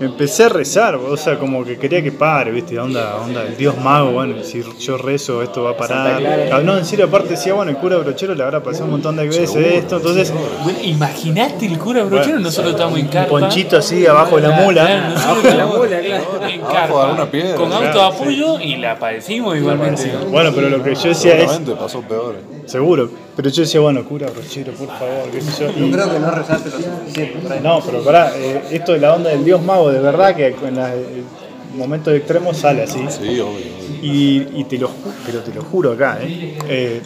[0.00, 2.78] empecé a rezar, o sea, como que quería que pare, ¿viste?
[2.78, 6.22] Onda, onda, el Dios mago, bueno, si yo rezo, esto va a parar.
[6.52, 9.16] Ah, No, en serio, aparte decía, bueno, el cura brochero le habrá pasado un montón
[9.16, 13.30] de veces esto, entonces, Bueno, imaginaste el cura brochero, Bueno, nosotros estamos en un carpa.
[13.30, 14.84] ponchito así abajo de la mula.
[14.86, 16.48] claro, nosotros Abajo de la mula, claro.
[16.48, 20.12] En carpa, piedra, con auto de apoyo y la padecimos igualmente.
[20.30, 22.36] Bueno, pero lo que yo decía es, Seguramente pasó peor.
[22.66, 25.70] seguro, pero yo decía, bueno, cura brochero, por favor, qué sé yo.
[25.76, 27.38] Y- Yo creo que no rezaste lo suficiente.
[27.42, 27.60] por ahí.
[27.62, 30.76] No, pero pará, eh, esto de la onda del dios mago, de verdad que en
[30.76, 33.00] los momentos extremos sale así.
[33.08, 33.48] Sí, obvio.
[33.48, 33.84] obvio.
[34.02, 34.90] Y, y te lo
[35.26, 36.58] pero te lo juro acá, ¿eh?
[36.68, 37.00] Eh,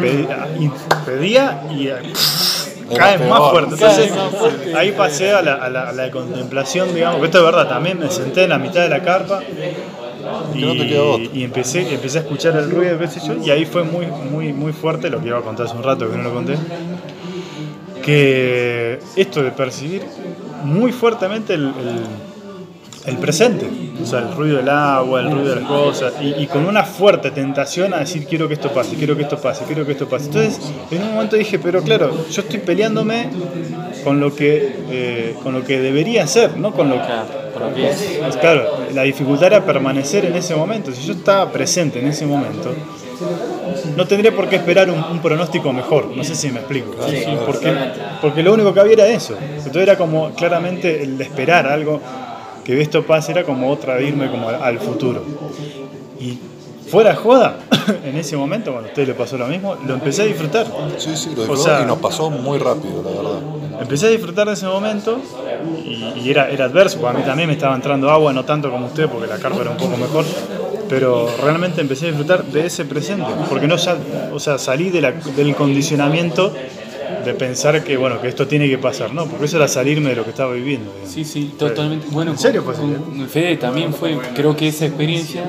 [0.00, 0.70] pedía, y
[1.06, 1.94] pedía y eh,
[2.96, 3.30] cae peor.
[3.30, 3.74] más fuerte.
[3.74, 4.12] Entonces,
[4.76, 7.98] ahí pasé a la, a, la, a la contemplación, digamos, que esto es verdad, también
[7.98, 9.40] me senté en la mitad de la carpa
[10.54, 12.98] y, empecé, empecé a escuchar el ruido,
[13.44, 16.10] y ahí fue muy, muy, muy fuerte lo que iba a contar hace un rato
[16.10, 16.56] que no lo conté.
[18.04, 20.02] Que esto de percibir
[20.64, 21.72] muy fuertemente el-
[23.04, 23.66] el presente,
[24.00, 26.84] o sea, el ruido del agua, el ruido de las cosas, y, y con una
[26.84, 30.08] fuerte tentación a decir quiero que esto pase, quiero que esto pase, quiero que esto
[30.08, 30.26] pase.
[30.26, 30.60] Entonces,
[30.90, 33.28] en un momento dije, pero claro, yo estoy peleándome
[34.04, 37.42] con lo que, eh, con lo que debería ser, no con lo que...
[38.22, 40.90] Pues Claro, la dificultad era permanecer en ese momento.
[40.92, 42.74] Si yo estaba presente en ese momento,
[43.96, 46.08] no tendría por qué esperar un, un pronóstico mejor.
[46.16, 46.96] No sé si me explico.
[47.46, 47.72] porque,
[48.20, 49.36] porque lo único que había era eso.
[49.40, 52.00] Entonces era como claramente el de esperar algo
[52.64, 55.22] que esto pase era como otra de irme como al, al futuro.
[56.20, 56.38] Y
[56.88, 57.56] fuera joda,
[58.04, 60.66] en ese momento, cuando a usted le pasó lo mismo, lo empecé a disfrutar.
[60.98, 63.80] Sí, sí, lo O disfrutó sea- y nos pasó muy rápido, la verdad.
[63.80, 65.18] Empecé a disfrutar de ese momento
[65.84, 68.70] y, y era, era adverso, porque a mí también me estaba entrando agua, no tanto
[68.70, 70.24] como usted, porque la carpa era un poco mejor,
[70.88, 73.96] pero realmente empecé a disfrutar de ese presente, porque no ya,
[74.32, 76.52] o sea, salí de la- del condicionamiento
[77.24, 80.16] de pensar que bueno que esto tiene que pasar, no, porque eso era salirme de
[80.16, 80.90] lo que estaba viviendo.
[80.92, 81.12] digamos.
[81.12, 82.06] Sí, sí, totalmente.
[82.10, 82.94] Bueno, ¿En serio con- fue así?
[83.18, 85.44] con Fede también fue, creo que esa experiencia,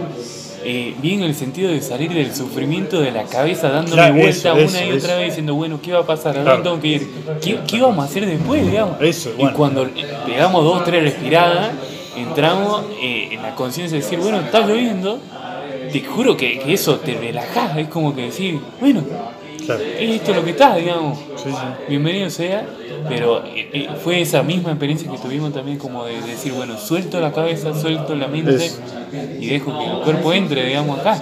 [0.66, 4.32] eh, bien en el sentido de salir del sufrimiento de la cabeza, dándole Claro, vuelta
[4.32, 5.18] eso, una eso, y otra eso.
[5.18, 6.38] vez, diciendo, bueno, ¿qué va a pasar?
[6.38, 6.64] ¿A dónde Claro.
[6.64, 7.10] tengo que ir?
[7.42, 8.96] ¿Qué, qué vamos a hacer después, digamos?
[9.02, 9.90] Eso, Y cuando
[10.26, 11.72] pegamos dos, tres respiradas,
[12.16, 15.20] entramos eh, en la conciencia de decir, bueno, está lloviendo,
[15.92, 19.04] te juro que, que eso te relajás, es como que decir, bueno,
[19.66, 19.82] Claro.
[19.84, 21.18] esto es lo que está, digamos.
[21.38, 21.56] Sí, sí.
[21.90, 22.66] Bienvenido sea,
[23.10, 27.20] pero eh, eh, fue esa misma experiencia que tuvimos también como de decir, bueno, suelto
[27.20, 28.80] la cabeza, suelto la mente Eso.
[29.40, 31.20] y dejo que el cuerpo entre, digamos, acá.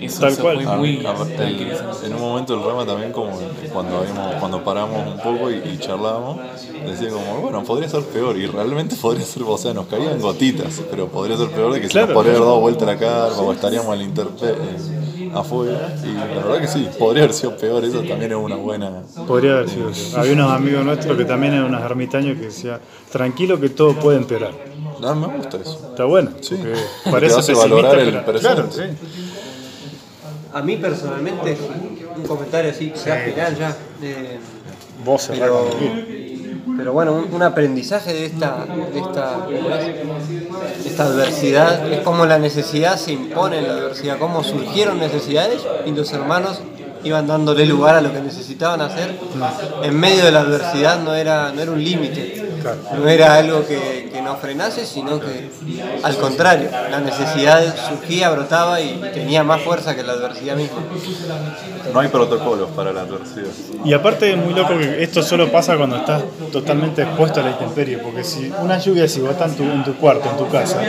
[0.00, 0.62] Eso, Tal eso cual.
[0.62, 3.30] fue muy ah, el- en un momento el rama también como
[3.72, 6.38] cuando habíamos- cuando paramos un poco y, y charlábamos,
[6.86, 10.82] decía como, bueno, podría ser peor, y realmente podría ser, o sea, nos caían gotitas,
[10.90, 12.08] pero podría ser peor de que se Claro.
[12.08, 15.05] nos podría haber dado vuelta la carpa o estaríamos a la, interpe- eh,
[15.40, 15.94] afuera.
[16.04, 19.02] Y la verdad que sí, podría haber sido peor, eso también es una buena.
[19.26, 19.90] Podría haber sido.
[20.18, 24.18] Había unos amigos nuestros que también eran unos ermitaños que decían, tranquilo que todo puede
[24.18, 24.52] empeorar.
[25.00, 25.88] No, me gusta eso.
[25.90, 26.30] Está bueno.
[26.40, 26.56] Sí.
[26.56, 26.72] porque
[27.04, 28.96] Te Parece hace valorar el pero- Claro, presente.
[29.04, 29.28] sí.
[30.54, 31.56] A mí personalmente,
[32.16, 33.76] un comentario así, quizás final ya.
[34.02, 34.38] eh,
[35.04, 35.68] Vos pero.
[36.76, 39.46] Pero bueno, un, un aprendizaje de esta, de, esta,
[40.84, 45.90] esta adversidad es como la necesidad se impone en la adversidad, cómo surgieron necesidades y
[45.92, 46.60] los hermanos
[47.06, 49.18] iban dándole lugar a lo que necesitaban hacer.
[49.82, 52.44] En medio de la adversidad no era, no era un límite,
[52.94, 55.50] no era algo que, que nos frenase, sino que
[56.02, 60.78] al contrario, la necesidad surgía, brotaba y tenía más fuerza que la adversidad misma.
[61.92, 63.46] No hay protocolos para la adversidad.
[63.84, 67.50] Y aparte es muy loco que esto solo pasa cuando estás totalmente expuesto a la
[67.50, 70.48] intemperie, porque si una lluvia si vos estás en tu, en tu cuarto, en tu
[70.48, 70.80] casa,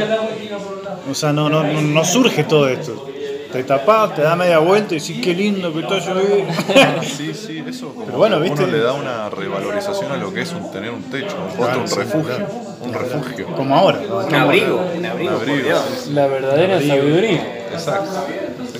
[1.10, 3.08] o sea, no, no, no, no surge todo esto.
[3.52, 6.54] Te tapás, te da media vuelta y decís qué lindo que está lloviendo.
[7.04, 8.64] Sí, sí, eso como Pero bueno, que ¿viste?
[8.64, 11.82] uno le da una revalorización a lo que es un, tener un techo, un, Claro,
[11.82, 12.48] un sí, refugio, claro.
[12.82, 13.48] un refugio.
[13.56, 14.02] Como ahora.
[14.08, 14.18] ¿no?
[14.18, 16.12] Un abrigo, un abrigo, Un sí.
[16.14, 17.66] La verdadera sabiduría.
[17.72, 18.28] Exacto.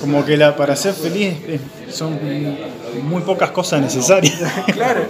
[0.00, 1.34] Como que la, para ser feliz
[1.90, 2.18] son
[3.02, 4.34] muy pocas cosas necesarias.
[4.72, 5.06] Claro.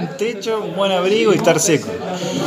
[0.00, 1.88] un techo, un buen abrigo y estar seco.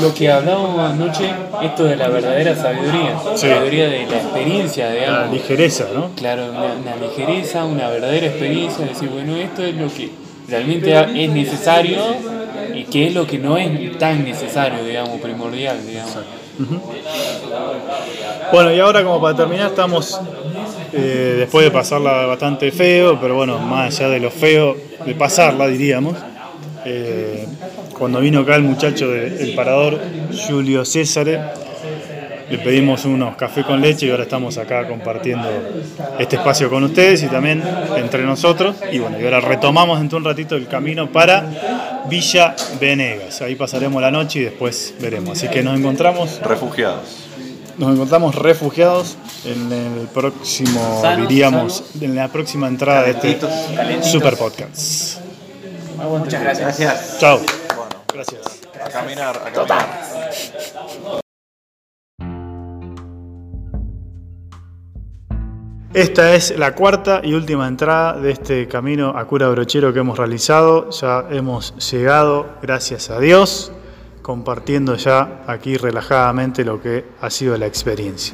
[0.01, 1.29] Lo que hablábamos anoche,
[1.61, 3.47] esto de la verdadera sabiduría, Sí.
[3.49, 6.09] sabiduría de la experiencia, La ligereza, ¿no?
[6.15, 10.09] Claro, una, una ligereza, una verdadera experiencia, decir, bueno, esto es lo que
[10.47, 11.97] realmente es necesario
[12.73, 16.17] y qué es lo que no es tan necesario, digamos, primordial, digamos.
[18.51, 20.19] Bueno, y ahora como para terminar estamos,
[20.95, 25.67] eh, después de pasarla bastante feo, pero bueno, más allá de lo feo, de pasarla
[25.67, 26.15] diríamos,
[26.85, 27.45] eh,
[27.97, 29.99] cuando vino acá el muchacho del parador,
[30.47, 31.39] Julio Césare,
[32.49, 35.49] le pedimos unos café con leche y ahora estamos acá compartiendo
[36.19, 37.63] este espacio con ustedes y también
[37.97, 38.75] entre nosotros.
[38.91, 43.41] Y bueno, y ahora retomamos dentro de un ratito el camino para Villa Venegas.
[43.41, 45.37] Ahí pasaremos la noche y después veremos.
[45.37, 47.24] Así que nos encontramos Refugiados.
[47.77, 54.11] Nos encontramos refugiados en el próximo, Sanos, diríamos, en la próxima entrada de este Calentitos.
[54.11, 55.19] super podcast.
[55.97, 56.79] Muchas gracias.
[56.79, 57.19] Gracias.
[57.19, 57.39] Chao.
[58.13, 58.41] Gracias.
[58.83, 60.05] A caminar, a caminar.
[65.93, 70.17] Esta es la cuarta y última entrada de este camino a cura brochero que hemos
[70.17, 70.89] realizado.
[70.89, 73.71] Ya hemos llegado, gracias a Dios,
[74.25, 78.33] compartiendo ya aquí relajadamente lo que ha sido la experiencia.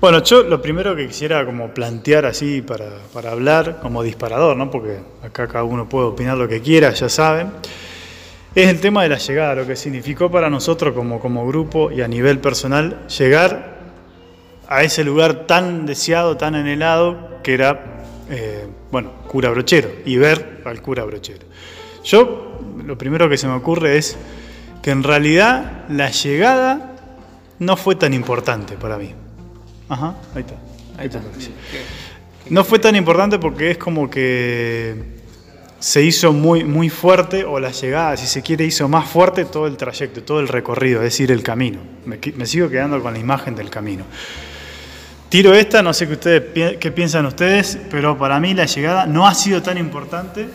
[0.00, 4.70] Bueno, yo lo primero que quisiera como plantear así para, para hablar, como disparador, ¿no?
[4.70, 7.50] porque acá cada uno puede opinar lo que quiera, ya saben,
[8.54, 12.00] es el tema de la llegada, lo que significó para nosotros como, como grupo y
[12.00, 13.76] a nivel personal llegar
[14.68, 20.62] a ese lugar tan deseado, tan anhelado, que era, eh, bueno, cura brochero, y ver
[20.64, 21.44] al cura brochero.
[22.04, 22.47] Yo,
[22.88, 24.16] lo primero que se me ocurre es
[24.80, 26.96] que en realidad la llegada
[27.58, 29.12] no fue tan importante para mí.
[29.90, 30.54] Ajá, ahí está.
[30.96, 31.20] Ahí está.
[32.48, 35.18] No fue tan importante porque es como que
[35.78, 39.66] se hizo muy, muy fuerte, o la llegada, si se quiere, hizo más fuerte todo
[39.66, 41.80] el trayecto, todo el recorrido, es decir, el camino.
[42.06, 44.04] Me, sigo quedando con la imagen del camino.
[45.28, 49.28] Tiro esta, no sé qué, ustedes, qué piensan ustedes, pero para mí la llegada no
[49.28, 50.48] ha sido tan importante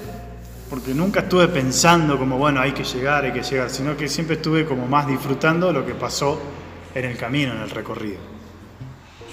[0.73, 4.37] porque nunca estuve pensando como, bueno, hay que llegar, hay que llegar, sino que siempre
[4.37, 6.41] estuve como más disfrutando lo que pasó
[6.95, 8.17] en el camino, en el recorrido.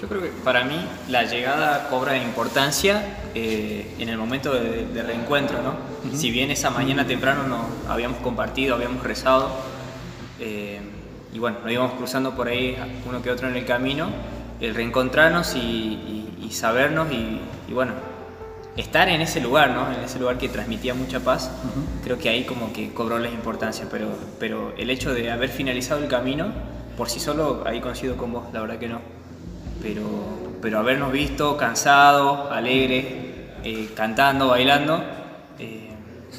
[0.02, 0.76] Yo creo que para mí
[1.08, 5.76] la llegada cobra importancia eh, en el momento de, de reencuentro, ¿no?
[6.14, 9.48] Si bien esa mañana temprano nos habíamos compartido, habíamos rezado,
[10.40, 10.78] eh,
[11.32, 12.76] y bueno, nos íbamos cruzando por ahí
[13.08, 14.10] uno que otro en el camino,
[14.60, 17.92] el reencontrarnos y, y- y sabernos y, y bueno,
[18.76, 19.92] estar en ese lugar, ¿no?
[19.92, 21.50] En ese lugar que transmitía mucha paz,
[22.04, 26.02] creo que ahí como que cobró la importancia, pero, pero el hecho de haber finalizado
[26.02, 26.46] el camino,
[26.96, 29.00] por sí solo, ahí coincido con vos, la verdad que no
[29.82, 30.02] pero,
[30.60, 33.06] pero habernos visto cansados, alegres,
[33.64, 35.02] eh, cantando, bailando,
[35.58, 35.88] eh,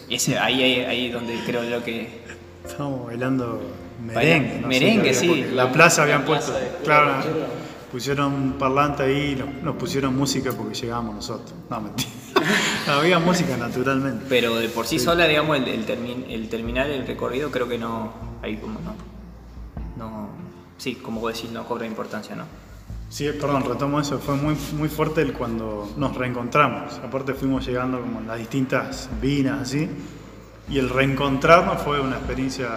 [0.10, 2.22] ese, ahí, ahí, ahí donde creo yo que...
[2.64, 3.60] Estábamos bailando
[4.06, 4.48] merengue.
[4.48, 5.46] Baila- no sé, merengue, sí.
[5.54, 7.16] La plaza habían puesto, claro,
[7.92, 11.54] pusieron un parlante ahí, nos, nos pusieron música porque llegábamos nosotros.
[11.68, 12.10] No, mentira.
[12.88, 14.26] Había música naturalmente.
[14.30, 17.78] Pero de por sí sola, digamos, el, el, termin- el terminar el recorrido creo que
[17.78, 18.96] no, ahí como no,
[19.98, 20.30] no,
[20.78, 22.46] sí, como vos decís, no cobra importancia, ¿no?
[23.10, 24.20] Sí, perdón, retomo eso.
[24.20, 26.94] Fue muy, muy fuerte el cuando nos reencontramos.
[27.00, 29.90] Aparte fuimos llegando como en las distintas vinas así.
[30.70, 32.70] Y el reencontrarnos fue una experiencia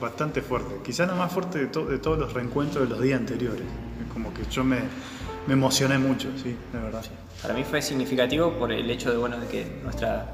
[0.00, 0.76] bastante fuerte.
[0.82, 3.60] Quizás la más fuerte de, to- de todos los reencuentros de los días anteriores.
[3.60, 4.78] Es Como que yo me,
[5.46, 7.02] Me emocioné mucho, sí, de verdad.
[7.44, 10.26] Para mí fue significativo por el hecho de, bueno, de que nuestra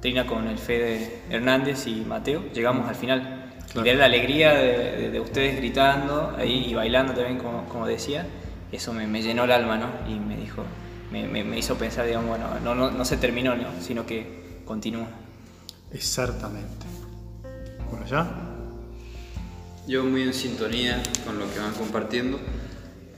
[0.00, 3.52] trina con el Fede Hernández y Mateo llegamos al final.
[3.74, 7.86] Y ver la alegría de, de- de ustedes gritando ahí y bailando también, como, como
[7.86, 8.26] decía,
[8.72, 9.88] eso me, me llenó el alma, ¿no?
[10.08, 10.64] Y me dijo,
[11.12, 13.68] me, me- me hizo pensar, digamos, bueno, no, no, no se terminó, ¿no?
[13.80, 15.06] sino que continúa.
[15.92, 16.86] Exactamente.
[17.90, 18.28] Bueno, ya.
[19.86, 22.40] Yo muy en sintonía con lo que van compartiendo.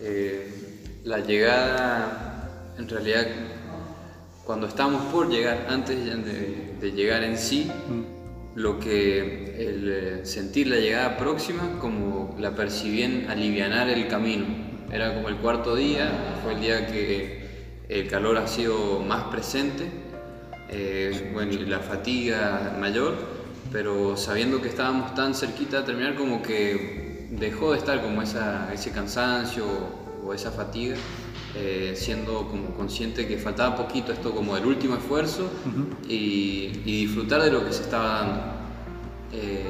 [0.01, 2.28] Eh, la llegada,
[2.79, 3.27] en realidad,
[4.45, 7.71] cuando estamos por llegar, antes de, de llegar en sí,
[8.55, 14.47] lo que el eh, sentir la llegada próxima, como la percibí en alivianar el camino.
[14.91, 17.47] Era como el cuarto día, fue el día que
[17.89, 19.85] el calor ha sido más presente,
[20.71, 23.15] eh, bueno, y la fatiga mayor,
[23.71, 28.73] pero sabiendo que estábamos tan cerquita de terminar, como que dejó de estar como esa,
[28.73, 29.67] ese cansancio
[30.25, 30.97] o esa fatiga,
[31.61, 35.51] eh, siendo como consciente que faltaba poquito esto como el último esfuerzo
[36.09, 38.43] y, y disfrutar de lo que se estaba dando.
[39.33, 39.65] Eh,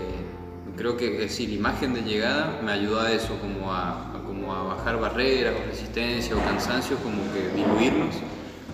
[0.77, 4.23] creo que es decir, la imagen de llegada me ayudó a eso, como a, a
[4.23, 8.17] como a bajar barreras o resistencia o cansancio, como que diluirlos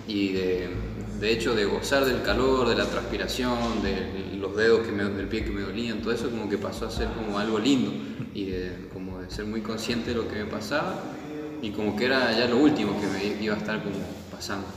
[0.07, 0.69] y de,
[1.19, 5.29] de hecho de gozar del calor, de la transpiración, de los dedos que me, del
[5.29, 7.91] pie que me dolían, todo eso como que pasó a ser como algo lindo
[8.33, 11.14] y de, como de ser muy consciente de lo que me pasaba
[11.65, 13.95] y como que era ya lo último que me iba a estar como
[14.31, 14.67] pasando.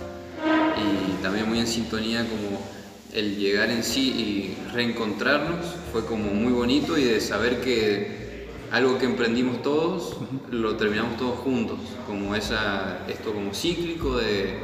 [0.79, 2.63] Y también muy en sintonía como
[3.13, 8.99] el llegar en sí y reencontrarnos fue como muy bonito y de saber que algo
[8.99, 10.17] que emprendimos todos
[10.51, 14.55] lo terminamos todos juntos, como esa, esto como cíclico de,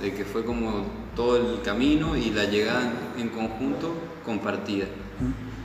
[0.00, 3.92] de que fue como todo el camino y la llegada en conjunto
[4.24, 4.86] compartida.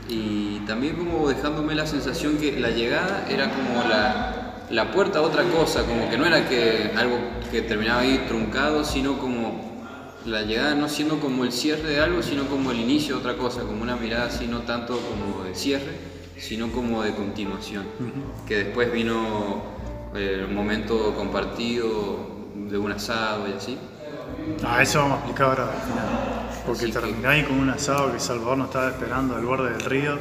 [0.10, 5.22] Y también como dejándome la sensación que la llegada era como la, la puerta a
[5.22, 7.18] otra cosa, como que no era que algo
[7.52, 9.78] que terminaba ahí truncado, sino como
[10.26, 13.38] la llegada no siendo como el cierre de algo, sino como el inicio de otra
[13.38, 15.94] cosa, como una mirada así no tanto como de cierre,
[16.38, 17.86] sino como de continuación.
[18.46, 19.64] Que después vino
[20.16, 23.78] eh, el momento compartido de un asado y así.
[24.66, 26.06] Ah, eso vamos a explicar ahora al final.
[26.66, 29.72] Porque Así que- terminé ahí con un asado que Salvador nos estaba esperando al borde
[29.72, 30.18] del río.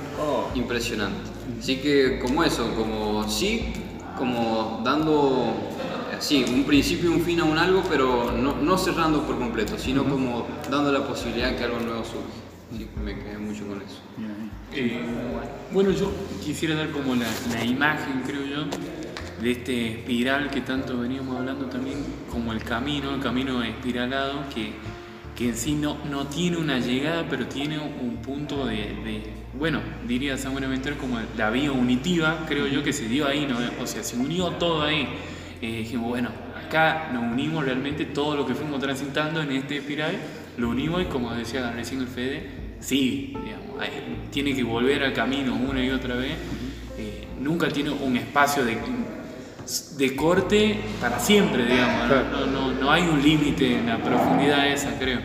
[0.55, 1.19] Impresionante.
[1.59, 3.73] Así que como eso, como sí,
[4.17, 5.55] como dando
[6.17, 9.79] así un principio y un fin a un algo, pero no, no cerrando por completo,
[9.79, 12.27] sino como dando la posibilidad que algo nuevo surja.
[12.77, 14.01] Que me quedé mucho con eso.
[14.73, 15.01] Eh,
[15.73, 16.11] bueno, yo
[16.43, 18.65] quisiera dar como la, la imagen, creo yo,
[19.41, 21.99] de este espiral que tanto veníamos hablando también,
[22.31, 24.73] como el camino, el camino espiralado, que,
[25.37, 29.23] que en sí no, no tiene una llegada, pero tiene un punto de, de,
[29.59, 33.59] bueno, diría San Buenaventura como la vía unitiva, creo yo, que se dio ahí, ¿no?
[33.83, 35.07] o sea, se unió todo ahí.
[35.63, 36.31] Eh, dijimos, bueno,
[36.67, 40.15] acá nos unimos realmente todo lo que fuimos transitando en este espiral,
[40.59, 43.77] lo unimos y como decía recién el Fede, sí, digamos,
[44.31, 46.33] tiene que volver al camino una y otra vez.
[46.99, 48.79] Eh, nunca tiene un espacio de,
[49.99, 52.09] de corte para siempre, digamos.
[52.09, 52.47] ¿no?
[52.47, 55.21] No, no- no hay un límite en la profundidad esa, creo.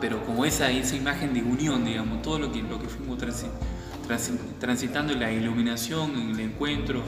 [0.00, 3.48] Pero como esa, esa imagen de unión, digamos, todo lo que, lo que fuimos transi-
[4.06, 7.02] transi- transitando en la iluminación, en el encuentro,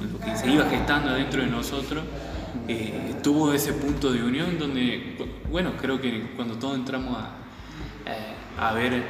[0.00, 2.04] en lo que se iba gestando adentro de nosotros,
[2.68, 5.16] eh, tuvo ese punto de unión donde,
[5.50, 7.30] bueno, creo que cuando todos entramos a,
[8.10, 9.02] eh, a ver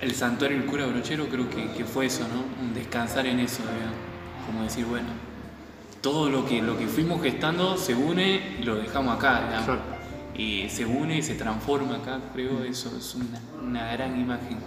[0.00, 2.44] el santuario del cura brochero, creo que, que fue eso, ¿no?
[2.62, 3.96] Un descansar en eso, digamos.
[4.46, 5.08] Como decir, bueno,
[6.00, 9.48] todo lo que, lo que fuimos gestando se une y lo dejamos acá.
[10.36, 14.58] Y se une y se transforma acá, creo, eso es una, una gran imagen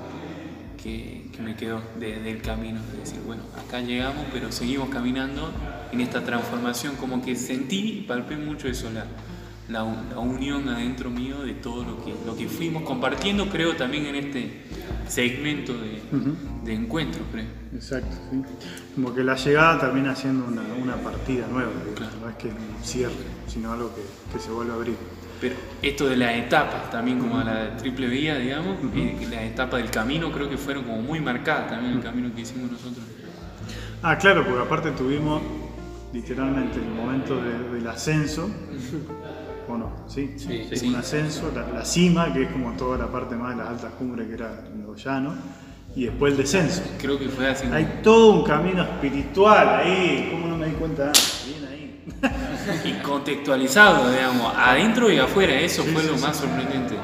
[0.81, 2.79] que, que me quedó de- del camino.
[2.93, 5.49] Es decir, bueno, acá llegamos, pero seguimos caminando
[5.91, 9.05] en esta transformación, como que sentí y palpé mucho eso, la,
[9.71, 14.05] la, la unión adentro mío de todo lo que, lo que fuimos compartiendo, creo, también
[14.07, 14.61] en este
[15.07, 16.01] segmento de,
[16.63, 17.45] de encuentro, creo.
[17.73, 18.41] Exacto, sí.
[18.95, 21.71] Como que la llegada termina siendo una, una partida nueva.
[21.95, 22.11] Claro.
[22.21, 23.13] no es que un cierre,
[23.47, 24.01] sino algo que,
[24.33, 24.95] que se vuelve a abrir.
[25.39, 29.81] Pero esto de las etapas, también como la triple vía, digamos, eh, que las etapas
[29.81, 33.03] del camino creo que fueron como muy marcadas también el camino que hicimos nosotros.
[34.03, 35.41] Ah, claro, porque aparte tuvimos
[36.13, 38.49] literalmente el momento de- del ascenso,
[39.73, 39.91] ¿o no?
[40.07, 43.63] Sí, Sí, un ascenso, la, la cima, que es como toda la parte más de
[43.63, 44.51] las altas cumbres, que era
[44.85, 45.33] lo llano,
[45.95, 46.81] y después el descenso.
[46.99, 47.67] Creo que fue así.
[47.71, 51.07] Hay todo un camino espiritual ahí, ¿cómo no me di cuenta?
[51.07, 51.45] antes?
[51.47, 52.03] Bien ahí.
[52.85, 56.95] y contextualizado, digamos, adentro y afuera, eso fue lo más sorprendente.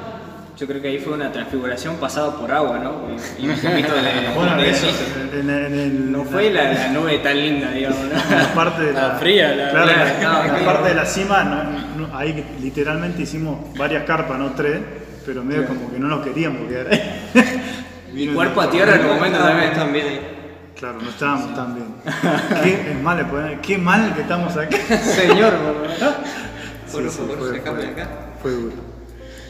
[0.57, 3.01] Yo creo que ahí fue una transfiguración pasada por agua, ¿no?
[3.37, 4.27] Y, y un poquito de.
[4.35, 4.87] Bueno, de eso,
[5.31, 8.35] en, en el, No fue la, la nube tan linda, digamos, ¿no?
[8.35, 11.95] la parte de la, La fría, la- claro, la- no, parte de la cima, no-
[12.13, 14.79] ahí literalmente hicimos varias carpas, no tres,
[15.25, 18.31] pero medio como que no nos queríamos quedar ahí.
[18.33, 19.73] Cuerpo a tierra en un momento también.
[19.73, 20.21] también ahí.
[20.75, 21.87] Claro, no estábamos tan bien.
[22.63, 24.75] Qué, es mal, qué mal que estamos aquí.
[24.77, 26.15] Señor, por favor.
[26.91, 28.09] Por Sí, sí, favor, fue- sacame fue- acá.
[28.41, 28.75] Fue duro.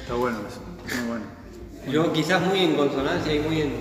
[0.02, 0.62] Está bueno eso,
[1.00, 1.26] muy bueno.
[1.92, 3.74] Yo quizás muy en consonancia y muy en,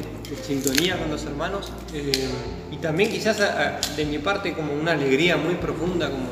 [0.43, 1.73] sintonía con los hermanos.
[1.95, 2.29] eh,
[2.71, 6.27] y también quizás a- a- de mi parte como una alegría muy profunda, como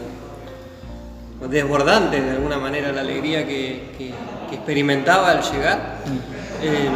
[1.48, 4.12] desbordante de alguna manera la alegría que, que-
[4.48, 5.98] que experimentaba al llegar.
[6.62, 6.88] Eh,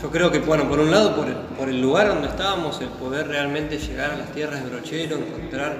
[0.00, 2.88] yo creo que, bueno, por un lado, por el, por el lugar donde estábamos, el
[2.88, 5.76] poder realmente llegar a las tierras de Brochero, encontrar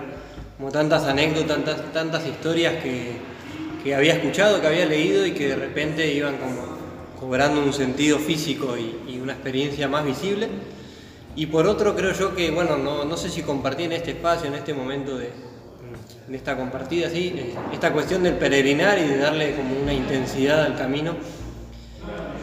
[0.56, 3.12] como tantas anécdotas, tantas, tantas historias que,
[3.82, 6.72] que había escuchado, que había leído y que de repente iban como
[7.18, 10.48] cobrando un sentido físico y, y una experiencia más visible.
[11.34, 14.48] Y por otro, creo yo que, bueno, no, no sé si compartí en este espacio,
[14.48, 15.30] en este momento de,
[16.28, 20.64] de esta compartida, sí, eh, esta cuestión del peregrinar y de darle como una intensidad
[20.64, 21.14] al camino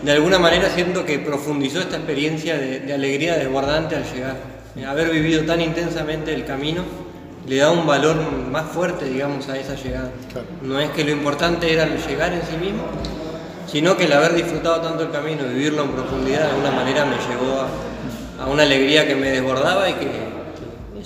[0.04, 4.38] de alguna manera siento que profundizó esta experiencia de, de alegría desbordante al llegar.
[4.78, 6.84] Eh, Haber vivido tan intensamente el camino
[7.46, 8.16] le da un valor
[8.50, 10.12] más fuerte, digamos, a esa llegada.
[10.32, 10.48] Claro.
[10.62, 12.84] No es que lo importante era el llegar en sí mismo,
[13.68, 17.16] sino que el haber disfrutado tanto el camino, vivirlo en profundidad, de alguna manera me
[17.16, 20.08] llevó a, a una alegría que me desbordaba y que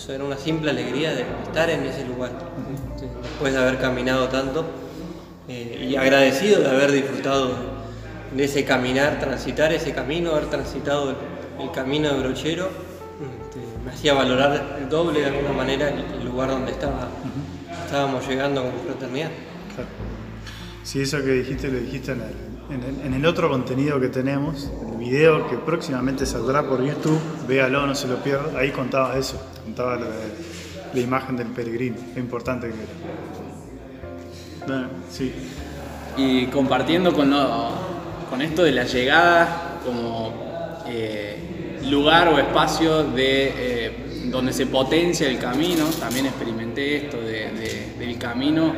[0.03, 2.31] eso era una simple alegría de estar en ese lugar,
[3.23, 4.65] después de haber caminado tanto
[5.47, 7.47] eh, y agradecido de haber disfrutado
[8.35, 11.15] de- ese caminar, transitar ese camino, haber transitado el,
[11.63, 16.25] el camino de Brochero, este, me hacía valorar el doble de alguna manera el, el
[16.25, 17.07] lugar donde estaba,
[17.85, 19.29] estábamos llegando como fraternidad.
[19.73, 19.89] Claro.
[20.83, 24.09] Sí, eso que dijiste lo dijiste en el, en el- en el otro contenido que
[24.09, 29.17] tenemos, el video que próximamente saldrá por YouTube, véalo, no se lo pierda, ahí contaba
[29.17, 29.39] eso,
[29.73, 30.27] contaba lo de
[30.93, 34.67] la imagen del peregrino, lo importante que era.
[34.67, 35.33] Bueno, sí,
[36.15, 37.71] y compartiendo con, lo-
[38.29, 40.31] con esto de la llegada como
[40.87, 43.91] eh, lugar o espacio de, eh,
[44.25, 48.73] donde se potencia el camino, también experimenté esto de- de- del camino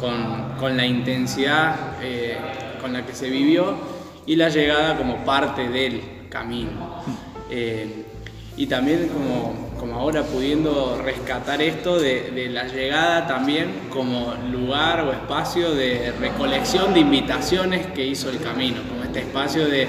[0.00, 2.38] con, con la intensidad eh,
[2.80, 3.74] con la que se vivió
[4.24, 7.02] y la llegada como parte del camino.
[7.50, 8.04] Eh,
[8.56, 15.12] y también como, como ahora pudiendo rescatar esto de, la llegada también como lugar o
[15.12, 19.86] espacio de recolección de invitaciones que hizo el camino, como este espacio de,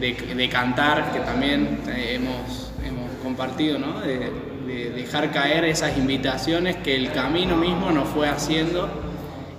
[0.00, 4.00] de, cantar que también eh, hemos, hemos compartido, ¿no?
[4.00, 4.30] de,
[4.66, 8.88] de dejar caer esas invitaciones que el camino mismo nos fue haciendo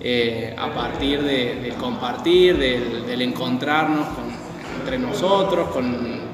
[0.02, 4.36] eh, a partir de- del compartir, del, encontrarnos con-
[4.82, 6.25] entre nosotros, con,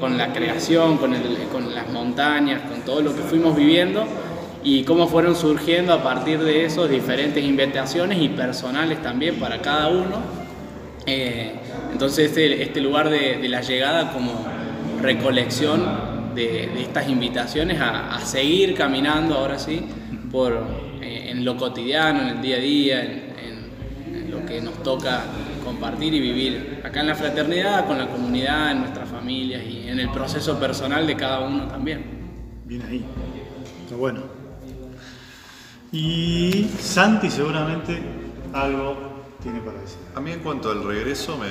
[0.00, 4.04] con la creación, con, el- con las montañas, con todo lo que fuimos viviendo
[4.62, 9.88] y cómo fueron surgiendo a partir de eso diferentes invitaciones y personales también para cada
[9.88, 10.20] uno.
[11.06, 11.52] Eh,
[11.92, 14.32] entonces este, este lugar de, de la llegada como
[15.00, 15.84] recolección
[16.34, 19.82] de, de estas invitaciones a, a seguir caminando ahora sí
[20.32, 20.52] por,
[21.00, 24.82] eh, en lo cotidiano, en el día a día, en, en- en lo que nos
[24.82, 25.22] toca
[25.64, 29.98] compartir y vivir acá en la fraternidad, con la comunidad, en nuestras familias y en
[29.98, 32.04] el proceso personal de cada uno también.
[32.64, 33.04] bien ahí.
[33.88, 34.20] Pero bueno.
[35.90, 38.00] Y Santi seguramente
[38.52, 38.96] algo
[39.42, 39.98] tiene para decir.
[40.14, 41.48] A mí en cuanto al regreso me,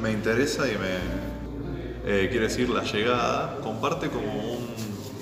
[0.00, 0.94] me interesa y me
[2.04, 4.68] eh, quiere decir la llegada, comparte como un,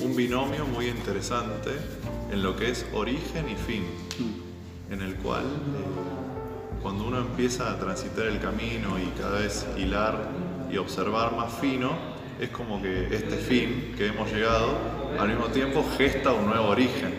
[0.02, 1.70] un binomio muy interesante
[2.30, 3.84] en lo que es origen y fin,
[4.90, 10.49] en el cual eh, cuando uno empieza a transitar el camino y cada vez hilar
[10.72, 11.90] y observar más fino,
[12.40, 14.78] es como que este fin que hemos llegado
[15.18, 17.12] al mismo tiempo gesta un nuevo origen,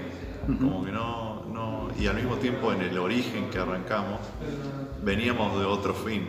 [0.59, 4.19] como que no, no, y al mismo tiempo en el origen que arrancamos
[5.03, 6.27] veníamos de otro fin,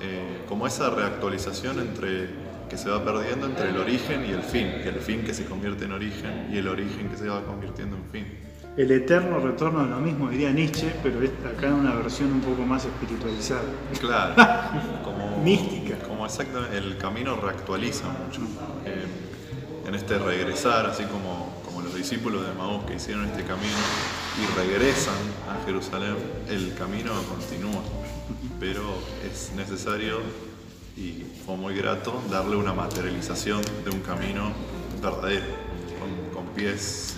[0.00, 2.30] Eh, como esa reactualización entre
[2.70, 5.86] que se va perdiendo entre el origen y el fin, el fin que se convierte
[5.86, 8.26] en origen y el origen que se va convirtiendo en fin.
[8.76, 12.62] El eterno retorno es lo mismo, diría Nietzsche, pero acá en una versión un poco
[12.62, 13.62] más espiritualizada.
[13.98, 14.34] Claro,
[15.04, 15.77] como, Mística.
[16.28, 18.42] Exactamente, el camino reactualiza mucho.
[18.84, 19.06] Eh,
[19.86, 23.78] en este regresar, así como, como los discípulos de Maús que hicieron este camino
[24.36, 25.14] y regresan
[25.48, 26.16] a Jerusalén,
[26.50, 27.80] el camino continúa.
[28.60, 28.82] Pero
[29.26, 30.20] es necesario
[30.98, 34.52] y fue muy grato darle una materialización de un camino
[35.00, 35.46] verdadero,
[35.98, 37.16] con, con pies,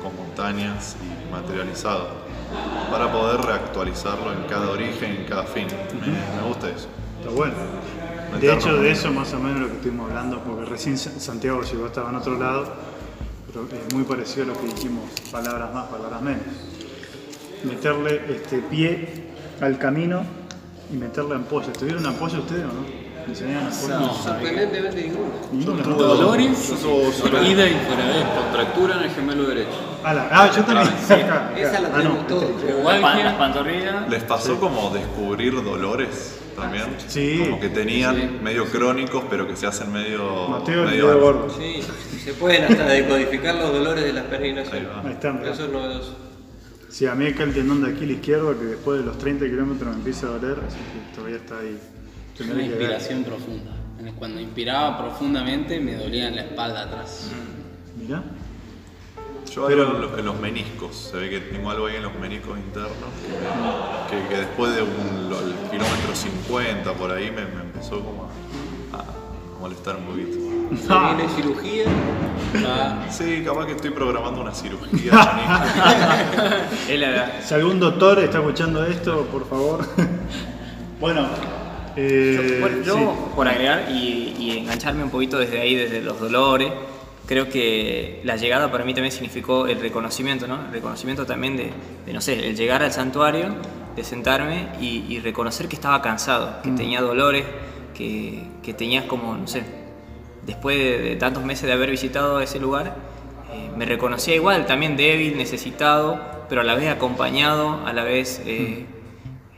[0.00, 2.22] con montañas y materializado.
[2.88, 5.66] para poder reactualizarlo en cada origen, en cada fin.
[6.00, 6.06] Me,
[6.40, 6.86] me gusta eso.
[7.18, 7.54] Está bueno.
[8.40, 11.62] De hecho, de eso más o menos lo que estuvimos hablando, porque recién Sa- Santiago
[11.62, 12.66] llegó, estaba en otro lado,
[13.46, 16.40] pero es muy parecido a lo que dijimos, palabras más, palabras menos.
[17.64, 19.24] Meterle este pie
[19.60, 20.22] al camino
[20.92, 21.72] y meterle ampollas.
[21.78, 23.02] ¿Tuvieron ampollas ustedes o no?
[23.24, 24.16] ¿Me enseñaron ampollas?
[24.24, 25.30] Sorprendentemente ninguno.
[25.52, 25.94] Ninguno.
[25.96, 26.70] Dolores,
[27.46, 29.70] ida y fuera de Contractura en el gemelo derecho.
[30.02, 30.88] Ah, la- ah, yo también.
[30.88, 31.52] Acá, acá.
[31.56, 32.44] Esa la Ah, no, tenemos todos.
[32.44, 32.72] este.
[33.00, 34.08] Pan- las pantorrillas.
[34.08, 36.84] ¿Les pasó como descubrir dolores también?
[37.08, 37.38] Sí.
[37.40, 38.38] Como que tenían Sí.
[38.42, 40.48] medio crónicos, pero que se hacen medio.
[40.48, 41.50] Mateo el medio dedo gordo.
[41.58, 41.80] Sí,
[42.24, 44.88] se pueden hasta decodificar los dolores de las Ahí peregrinaciones.
[44.88, 45.00] va.
[45.00, 45.52] Ahí está, mirá.
[45.52, 46.16] Eso es novedoso.
[46.88, 49.88] Sí, a mí acá el tendón de Aquiles izquierdo que después de los 30 kilómetros
[49.90, 51.78] me empieza a doler, así que todavía está ahí.
[52.40, 52.64] Una que ver.
[52.66, 53.72] inspiración profunda.
[54.18, 57.30] Cuando inspiraba profundamente me dolía en la espalda atrás.
[57.96, 58.22] Mirá.
[59.54, 62.02] Yo Pero- algo en los, en los meniscos, se ve que tengo algo ahí en
[62.02, 62.90] los meniscos internos
[64.10, 65.28] que, me- que- que después de un
[65.72, 68.28] kilómetro 50 por ahí me, me empezó como
[68.92, 69.04] a, a
[69.60, 70.32] molestar un poquito.
[70.86, 71.84] Se viene cirugía.
[72.66, 75.12] Ah, Sí, capaz que estoy programando una cirugía
[77.46, 79.86] Si algún doctor está escuchando esto, por favor.
[81.00, 81.26] bueno,
[81.96, 83.04] eh, Bueno, yo, sí.
[83.36, 86.72] por agregar y, y engancharme un poquito desde ahí, desde los dolores,
[87.26, 90.66] creo que la llegada para mí también significó el reconocimiento, ¿no?
[90.66, 91.70] El reconocimiento también de,
[92.06, 93.54] de, no sé, el llegar al santuario,
[93.96, 97.44] de sentarme y, y reconocer que estaba cansado, que tenía dolores,
[97.94, 99.64] que, que tenías como, no sé,
[100.46, 102.96] después de, de tantos meses de haber visitado ese lugar,
[103.52, 108.40] eh, me reconocía igual, también débil, necesitado, pero a la vez acompañado, a la vez,
[108.46, 108.86] eh,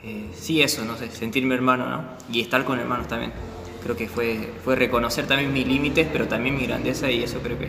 [0.02, 2.04] eh, sí, eso, no sé, sentirme hermano, ¿no?
[2.30, 3.32] Y estar con hermanos también.
[3.84, 7.58] Creo que fue, fue reconocer también mis límites, pero también mi grandeza y eso creo
[7.58, 7.68] que,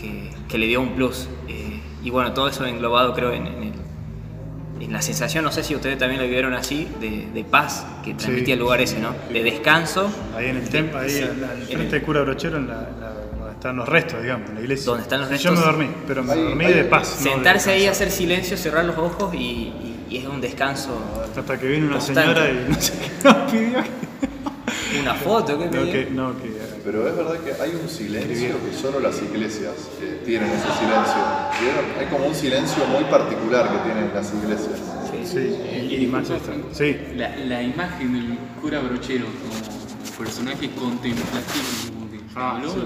[0.00, 1.28] que, que le dio un plus.
[1.48, 3.80] Eh, y bueno, todo eso englobado creo en, en, el-
[4.84, 8.14] en la sensación, no sé si ustedes también lo vivieron así, de, de paz que
[8.14, 9.14] transmitía el lugar ese, ¿no?
[9.30, 12.22] De descanso, ahí en el templo, ahí Sí, al, al en frente el- del cura
[12.22, 14.86] brochero, en la, en la- donde están los restos, digamos, en la iglesia.
[14.86, 15.58] Donde están los Yo restos.
[15.58, 17.16] me dormí, pero me Ahí- dormí ahí- de paz.
[17.18, 20.98] no de sentarse ahí, hacer silencio, cerrar los ojos y, y- y es un descanso.
[21.36, 22.22] Hasta que vino una constante.
[22.22, 24.29] señora y no sé qué nos pidió.
[25.00, 26.50] Una foto, ¿qué No, que, no, que
[26.84, 31.22] Pero es verdad que hay un silencio que solo las iglesias eh, tienen ese silencio.
[31.60, 31.84] ¿Vieron?
[31.98, 34.80] Hay como un silencio muy particular que tienen las iglesias.
[35.24, 35.56] sí,
[35.90, 36.52] y, y más esta.
[36.72, 41.64] Sí, La, la imagen del cura brochero como personaje contemplativo,
[41.94, 42.78] como que Ah, habló sí.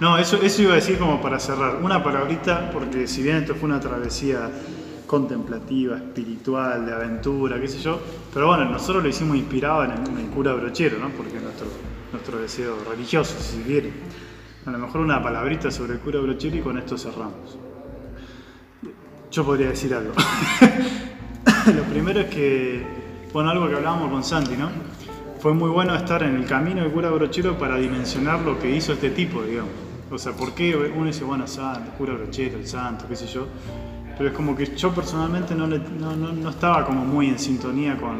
[0.00, 1.76] No, eso, eso iba a decir como para cerrar.
[1.82, 4.50] Una palabrita, porque si bien esto fue una travesía
[5.14, 8.00] contemplativa, espiritual, de aventura, qué sé yo,
[8.32, 11.08] pero bueno, nosotros lo hicimos inspirado en el, cura brochero, ¿no?
[11.10, 11.68] Porque es nuestro,
[12.10, 13.92] nuestro deseo religioso, si se quiere.
[14.66, 17.56] A lo mejor una palabrita sobre el cura brochero y con esto cerramos.
[19.30, 20.14] Yo podría decir algo.
[21.76, 22.84] lo primero es que,
[23.32, 24.68] bueno, algo que hablábamos con Santi, ¿no?
[25.38, 28.94] Fue muy bueno estar en el camino del cura brochero para dimensionar lo que hizo
[28.94, 29.70] este tipo, digamos.
[30.10, 33.46] O sea, ¿por qué uno dice, bueno, santo, cura brochero, el santo, qué sé yo?
[34.16, 37.38] Pero es como que yo personalmente no, le- no, no- no estaba como muy en
[37.38, 38.16] sintonía con,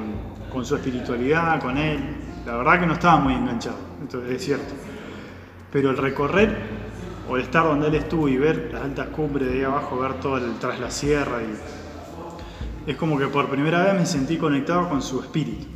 [0.53, 1.99] con su espiritualidad, con él.
[2.47, 4.74] La verdad que no estaba muy enganchado, esto es cierto.
[5.72, 6.57] Pero el recorrer
[7.28, 10.14] o el estar donde él estuvo y ver las altas cumbres de ahí abajo, ver
[10.20, 14.88] todo el, tras la sierra y es como que por primera vez me sentí conectado
[14.88, 15.66] con su espíritu.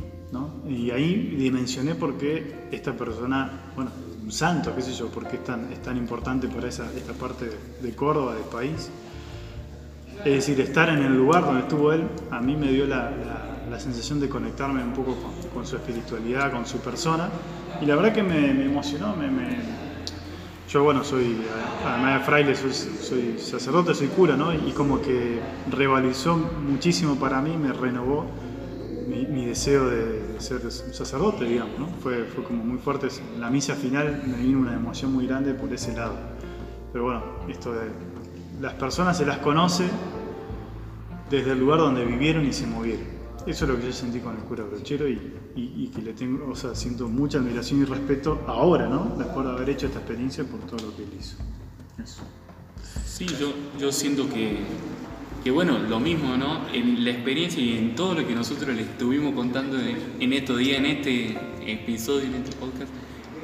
[0.67, 3.89] Y ahí dimensioné por qué esta persona, bueno,
[4.23, 7.13] un santo, qué sé yo, por qué es tan, es tan importante para esa, esta
[7.13, 7.57] parte de,
[7.89, 8.91] de Córdoba, del país.
[10.23, 13.45] Es decir, estar en el lugar donde estuvo él, a mí me dio la, la-
[13.69, 17.31] la sensación de conectarme un poco con, con su espiritualidad, con su persona.
[17.79, 19.79] Y la verdad que me, me emocionó, me, me-
[20.67, 21.47] yo, bueno, soy,
[21.83, 24.53] además de fraile, soy, soy sacerdote, soy cura, ¿no?
[24.53, 28.35] Y como que revalorizó muchísimo para mí, me renovó
[29.05, 31.93] mi, mi deseo de, ser sacerdote, digamos, ¿no?
[31.99, 33.07] Fue, fue como muy fuerte.
[33.37, 36.19] La misa final me vino una emoción muy grande por ese lado.
[36.91, 37.91] Pero bueno, esto de
[38.59, 39.85] las personas se las conoce
[41.29, 43.19] desde el lugar donde vivieron y se movieron.
[43.47, 45.19] Eso es lo que yo sentí con el cura brochero y,
[45.55, 49.15] y- que le tengo, o sea, siento mucha admiración y respeto ahora, ¿no?
[49.17, 51.37] Después de haber hecho esta experiencia por todo lo que él hizo.
[53.05, 54.57] Sí, yo, yo siento que,
[55.43, 56.67] que, bueno, lo mismo, ¿no?
[56.73, 60.57] En la experiencia y en todo lo que nosotros le estuvimos contando en, en estos
[60.57, 62.91] días, en este episodio, en este podcast,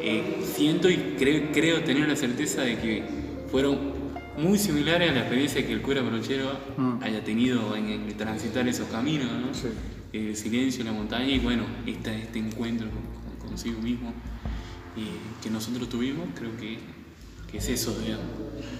[0.01, 3.03] eh, siento y creo, creo tener la certeza de que
[3.51, 3.94] fueron
[4.37, 7.03] muy similares a la experiencia que el cura Brochero Mm.
[7.03, 9.53] haya tenido en, el transitar esos caminos, ¿no?
[9.53, 9.67] Sí.
[10.13, 14.13] El silencio en la montaña y, bueno, esta, este encuentro con- con- consigo mismo
[14.95, 16.77] y que nosotros tuvimos, creo que,
[17.51, 18.25] que es eso, digamos.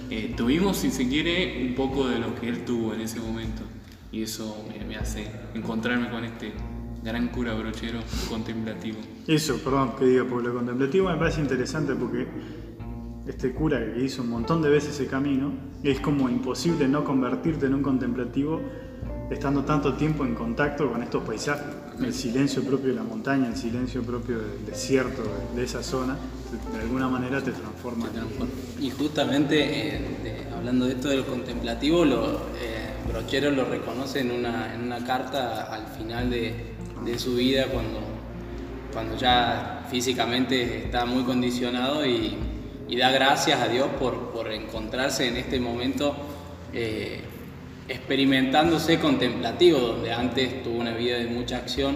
[0.09, 3.63] Eh, tuvimos, si se quiere, un poco de lo que él tuvo en ese momento.
[4.11, 6.53] y eso me, me hace encontrarme con este
[7.03, 7.99] gran cura brochero
[8.29, 8.97] contemplativo.
[9.27, 12.25] Eso, perdón que diga, porque lo contemplativo me parece interesante porque
[13.27, 15.51] este cura que hizo un montón de veces ese camino,
[15.83, 18.61] es como imposible no convertirte en un contemplativo
[19.29, 21.65] estando tanto tiempo en contacto con estos paisajes.
[21.99, 25.23] El silencio propio de la montaña, el silencio propio del desierto,
[25.55, 26.17] de, esa zona,
[26.73, 28.07] de alguna manera te transforma.
[28.79, 34.75] Y justamente, eh, hablando de esto del contemplativo, lo, eh, Brochero lo reconoce en una,
[34.75, 36.53] en una carta al final de,
[37.03, 38.01] de su vida, cuando,
[38.93, 42.37] cuando ya físicamente está muy condicionado y,
[42.87, 46.15] y da gracias a Dios por, por encontrarse en este momento
[46.73, 47.21] eh,
[47.87, 51.95] experimentándose contemplativo, donde antes tuvo una vida de mucha acción,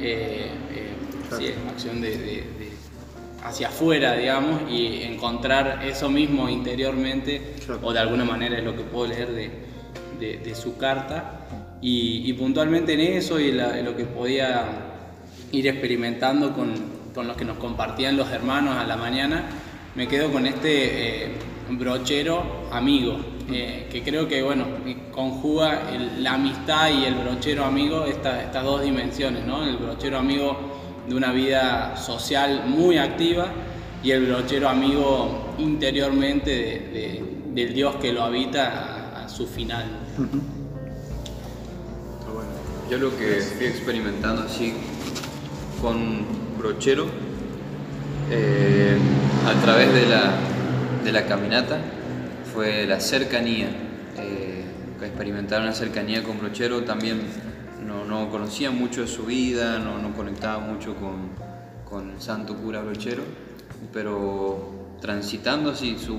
[0.00, 0.88] eh, eh,
[1.38, 2.24] sí, acción de- de-
[2.58, 2.72] de,
[3.44, 8.82] hacia afuera, digamos, y encontrar eso mismo interiormente, o de alguna manera es lo que
[8.82, 9.50] puedo leer de,
[10.38, 11.46] de- su carta,
[11.80, 14.64] y, y puntualmente en eso y la- en lo que podía
[15.50, 16.74] ir experimentando con,
[17.14, 19.44] con lo que nos compartían los hermanos a la mañana,
[19.94, 21.32] me quedo con este eh,
[21.70, 23.18] brochero amigo,
[23.50, 24.64] eh, que creo que bueno,
[25.12, 29.64] conjuga el- la amistad y el brochero amigo, esta- estas dos dimensiones, ¿no?
[29.64, 30.56] El brochero amigo
[31.08, 33.48] de una vida social muy activa
[34.02, 37.24] y el brochero amigo interiormente de- de-
[37.54, 39.84] del Dios que lo habita a, a su final.
[42.26, 42.50] Bueno.
[42.90, 44.72] Yo lo que fui experimentando así
[45.80, 46.24] con
[46.58, 47.06] brochero
[48.30, 48.96] eh,
[49.46, 50.32] a través de la,
[51.04, 51.78] de la caminata
[52.52, 53.68] fue la cercanía.
[54.18, 54.58] eh,
[55.02, 57.22] experimentar una cercanía con brochero también
[57.84, 61.30] no, no conocía mucho de su vida, no, no conectaba mucho con,
[61.84, 63.22] con el santo cura brochero,
[63.92, 66.16] pero transitando así su,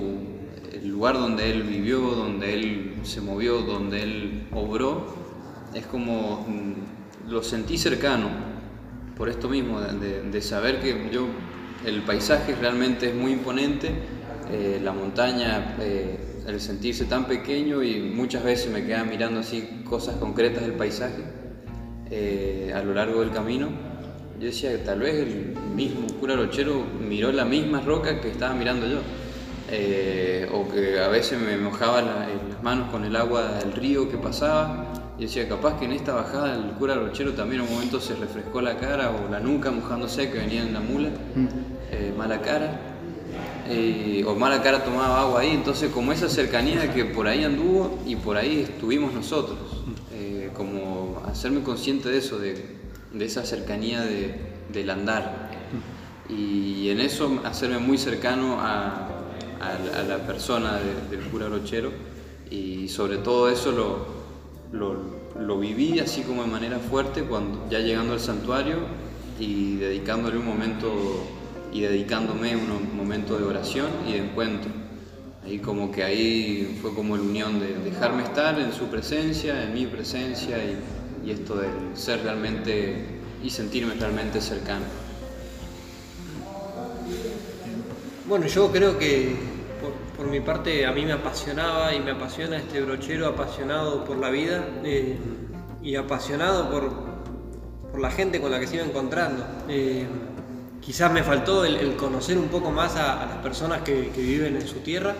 [0.74, 5.16] el lugar donde él vivió, donde él se movió, donde él obró,
[5.74, 8.28] es como mm, lo sentí cercano,
[9.16, 11.26] por esto mismo, de, de- de saber que yo,
[11.86, 13.92] el paisaje realmente es muy imponente,
[14.52, 16.18] eh, la montaña, eh,
[16.48, 21.24] el sentirse tan pequeño y muchas veces me quedaba mirando así cosas concretas del paisaje
[22.12, 23.70] eh, a lo largo del camino.
[24.40, 28.54] Yo decía que tal vez el mismo cura rochero miró la misma roca que estaba
[28.54, 29.00] mirando yo.
[29.72, 34.18] Eh, o que a veces me mojaba las manos con el agua del río que
[34.18, 34.94] pasaba.
[35.18, 38.16] Y decía, capaz que en esta bajada el cura rochero también en un momento se
[38.16, 41.10] refrescó la cara o la nuca mojándose que venía en la mula,
[41.94, 42.80] eh, mala cara.
[43.70, 47.98] Eh, o mala cara tomaba agua ahí, entonces como esa cercanía que por ahí anduvo
[48.06, 49.58] y por ahí estuvimos nosotros,
[50.16, 52.54] Eh, como hacerme consciente de eso, de,
[53.20, 54.36] esa cercanía de-
[54.72, 55.50] del andar
[56.30, 59.08] y en eso hacerme muy cercano a,
[60.08, 61.91] la- persona de- del cura brochero
[62.52, 64.06] y sobre todo eso lo,
[64.78, 64.96] lo,
[65.39, 68.78] lo viví así como de manera fuerte cuando ya llegando al santuario
[69.39, 70.89] y dedicándole un momento
[71.74, 74.72] y dedicándome un, un momento de oración y de encuentro.
[75.44, 79.74] Ahí como que ahí fue como la unión de dejarme estar en su presencia, en
[79.74, 84.86] mi presencia y, y esto de ser realmente y sentirme realmente cercano.
[88.26, 89.36] Bueno, yo creo que
[89.82, 94.18] por, por mi parte a mí me apasionaba y me apasiona este brochero apasionado por
[94.18, 95.18] la vida eh,
[95.82, 96.90] y apasionado por,
[97.92, 99.46] por la gente con la que se iba encontrando.
[99.68, 100.08] Eh,
[100.86, 104.80] quizás me faltó el, conocer un poco más a, las personas que, viven en su
[104.80, 105.16] tierra,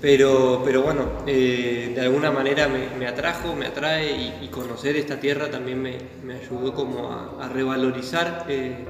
[0.00, 5.50] pero, pero bueno, eh, de alguna manera me, atrajo, me atrae y, conocer esta tierra
[5.50, 8.84] también me, ayudó como a, revalorizar eh,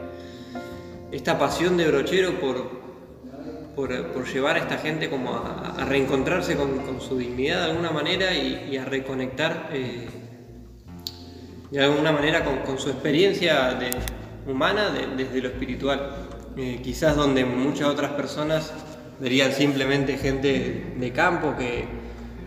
[1.13, 2.81] esta pasión de brochero por,
[3.75, 8.69] por, llevar a esta gente como a, reencontrarse con, su dignidad de alguna manera y,
[8.71, 10.09] y a reconectar eh,
[11.71, 16.11] de alguna manera con, con su experiencia de- humana de- desde lo espiritual.
[16.57, 18.73] Eh, quizás donde muchas otras personas
[19.21, 21.85] verían simplemente gente de campo que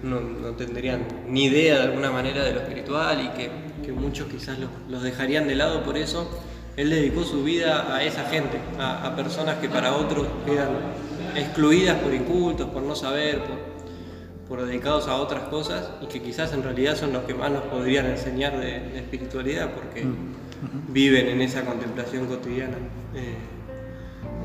[0.03, 0.19] no,
[0.55, 4.57] tendrían ni idea de alguna manera de lo espiritual y que, muchos quizás
[4.89, 6.29] los, dejarían de lado por eso.
[6.75, 10.69] Él dedicó su vida a esa gente, a, personas que para otros quedan
[11.35, 13.41] excluidas por incultos, por no saber,
[14.47, 17.63] por, dedicados a otras cosas y que quizás en realidad son los que más nos
[17.63, 20.05] podrían enseñar de, de espiritualidad porque
[20.89, 22.77] viven en esa contemplación cotidiana.
[23.15, 23.35] Eh,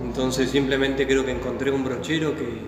[0.02, 2.60] entonces simplemente creo que encontré un brochero que,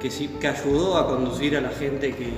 [0.00, 2.28] que, que ayudó a conducir a la gente que,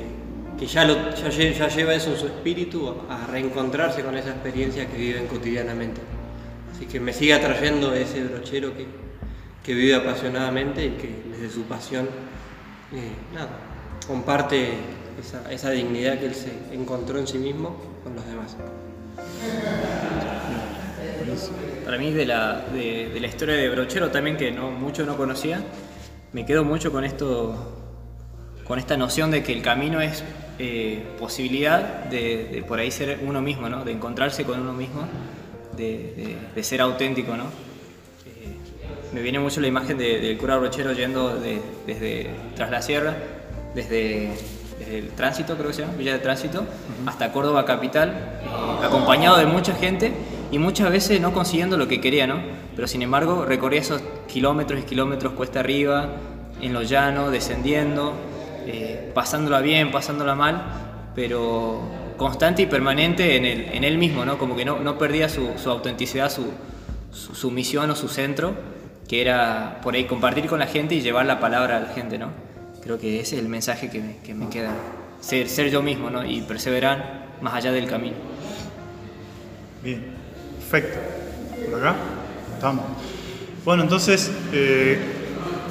[0.59, 4.31] que ya, lo, ya, lle- ya lleva eso en su espíritu a, reencontrarse con esa
[4.31, 6.01] experiencia que viven cotidianamente.
[6.75, 8.87] Así que me sigue atrayendo ese brochero que,
[9.63, 12.07] que vive apasionadamente y que desde su pasión
[12.93, 13.13] eh,
[14.07, 14.73] comparte
[15.21, 18.57] esa, esa dignidad que él se encontró en sí mismo con los demás.
[21.85, 25.17] Para mí de la, de, de la historia de Brochero también que no, mucho no
[25.17, 25.61] conocía,
[26.33, 27.83] me quedo mucho con esto,
[28.65, 30.25] con esta noción de que el camino es
[30.59, 33.85] eh, posibilidad de, de por ahí ser uno mismo, ¿no?
[33.85, 35.07] de encontrarse con uno mismo,
[35.77, 37.37] de, de- ser auténtico.
[37.37, 37.45] ¿no?
[37.45, 38.55] Eh,
[39.13, 43.15] me viene mucho la imagen de- del cura Brochero yendo de- desde tras la sierra,
[43.75, 44.31] desde,
[44.79, 46.65] desde el tránsito, creo que se llama, Villa de Tránsito,
[47.07, 50.13] hasta Córdoba capital, eh, acompañado de mucha gente
[50.51, 52.37] y muchas veces no consiguiendo lo que quería, ¿no?
[52.75, 56.09] Pero sin embargo recorría esos kilómetros y kilómetros cuesta arriba,
[56.61, 58.15] en lo llano, descendiendo,
[58.67, 60.63] eh, pasándola bien, pasándola mal,
[61.15, 61.81] pero
[62.17, 64.39] constante y permanente en, el, en él mismo, ¿no?
[64.39, 66.47] Como que no, no perdía su, su autenticidad, su,
[67.13, 68.55] su, su misión o su centro,
[69.09, 72.19] que era por ahí compartir con la gente y llevar la palabra a la gente,
[72.19, 72.29] ¿no?
[72.85, 74.73] Creo que ese es el mensaje que me, que me queda.
[75.21, 76.25] Ser, ser yo mismo, ¿no?
[76.25, 78.17] Y perseverar más allá del camino.
[79.83, 80.05] Bien,
[80.59, 80.99] perfecto.
[81.71, 81.97] ¿Por acá?
[82.55, 82.85] Estamos.
[83.65, 84.99] Bueno, entonces eh,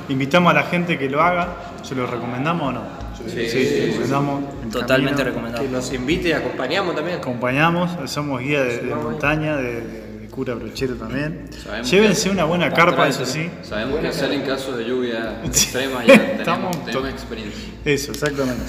[0.10, 1.56] invitamos a la gente que lo haga.
[1.84, 2.82] ¿Se lo recomendamos o no?
[3.28, 4.44] Sí, recomendamos.
[4.64, 5.36] el Totalmente camino.
[5.36, 5.64] recomendado.
[5.64, 7.18] Que nos invite y acompañamos también.
[7.20, 10.03] Acompañamos, somos guía de, de montaña, de, de
[10.34, 11.46] cura brochero también.
[11.64, 13.50] Sabemos Llévense una buena carpa, eso sí.
[13.62, 17.74] Sabemos que hacer en caso de lluvia extrema ya tenemos, Estamos tenemos experiencia.
[17.86, 18.64] Eso, exactamente.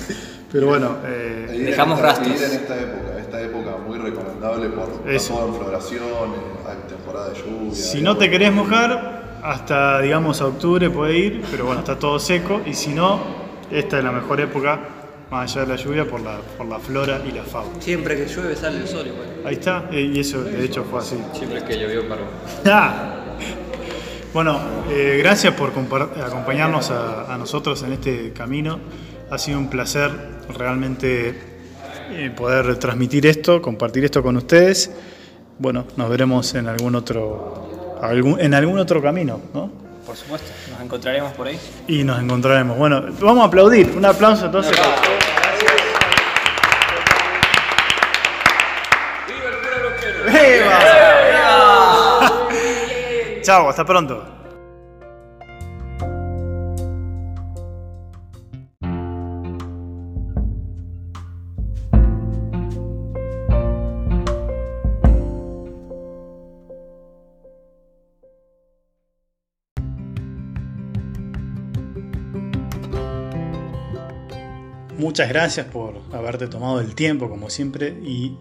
[0.53, 2.29] Pero bueno, eh, Dejamos esta- rastros.
[2.29, 5.35] ir en esta época, esta época muy recomendable por Eso.
[5.35, 6.03] todo en floración,
[6.69, 7.75] hay temporada de lluvia.
[7.75, 12.19] si no te querés mojar, hasta digamos a octubre puede ir, pero bueno, está todo
[12.19, 12.61] seco.
[12.67, 13.21] Y si no,
[13.71, 14.81] esta es la mejor época,
[15.35, 17.81] más allá de la lluvia, por la, por la flora y la fauna.
[17.81, 19.27] Siempre que llueve sale el sol igual.
[19.45, 21.17] Ahí está, eh, y eso de hecho fue así.
[21.33, 22.23] Siempre que llovió paró.
[22.67, 23.11] Ah.
[24.33, 24.61] Bueno,
[24.91, 28.79] eh, gracias por acompañarnos a, a nosotros en este camino.
[29.31, 30.11] Ha sido un placer
[30.57, 31.39] realmente
[32.11, 34.91] eh, poder transmitir esto, compartir esto con ustedes.
[35.59, 39.71] Bueno, nos veremos en algún otro, algún- en algún otro camino, ¿no?
[40.05, 41.59] Por supuesto, nos encontraremos por ahí.
[41.89, 42.77] Y nos encontraremos.
[42.77, 43.95] Bueno, vamos a aplaudir.
[43.97, 44.73] Un aplauso entonces.
[44.73, 44.85] ¡Viva!
[53.45, 54.25] Chao, hasta pronto.
[74.97, 78.39] Muchas gracias por haberte tomado el tiempo, como siempre, y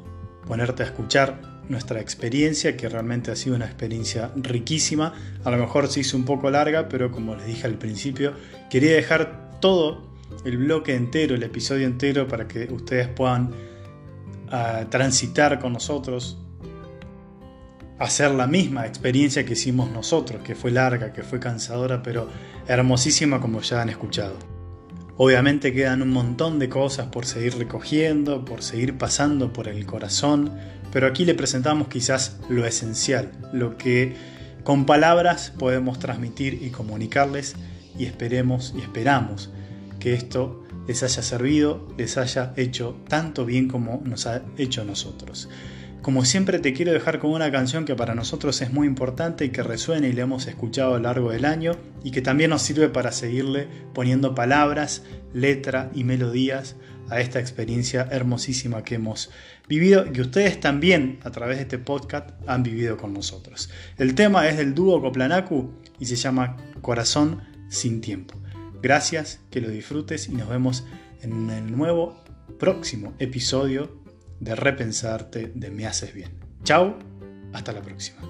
[0.48, 5.14] ponerte a escuchar nuestra experiencia, que realmente ha sido una experiencia riquísima.
[5.44, 8.34] A lo mejor se hizo un poco larga, pero como les dije al principio,
[8.70, 10.14] quería dejar todo
[10.46, 13.52] el bloque entero, el episodio entero, para que ustedes puedan
[14.52, 16.38] ah, transitar con nosotros,
[18.00, 22.28] hacer la misma experiencia que hicimos nosotros, que fue larga, que fue cansadora, pero
[22.68, 24.53] hermosísima como ya han escuchado.
[25.16, 30.52] Obviamente quedan un montón de cosas por seguir recogiendo, por seguir pasando por el corazón,
[30.92, 34.16] pero aquí le presentamos quizás lo esencial, lo que
[34.64, 37.56] con palabras podemos transmitir y comunicarles
[37.98, 39.52] y esperemos y esperamos
[40.00, 45.48] que esto les haya servido, les haya hecho tanto bien como nos ha hecho nosotros.
[46.04, 49.52] Como siempre te quiero dejar con una canción que para nosotros es muy importante y
[49.52, 52.62] que resuena y le hemos escuchado a lo largo del año y que también nos
[52.62, 56.76] sirve para seguirle poniendo palabras, letra y melodías
[57.10, 59.32] a esta experiencia hermosísima que hemos
[59.70, 63.70] vivido y que ustedes también a través de este podcast han vivido con nosotros.
[63.98, 68.36] El tema es del dúo Coplanacu y se llama Corazón sin tiempo.
[68.82, 70.84] Gracias, que lo disfrutes y nos vemos
[71.22, 72.22] en el nuevo
[72.60, 74.03] próximo episodio
[74.44, 76.38] de repensarte de Me Haces Bien.
[76.64, 76.98] Chao,
[77.54, 78.22] hasta la próxima.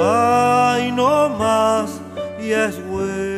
[0.00, 2.00] Ay, no más,
[2.40, 3.37] y es huella.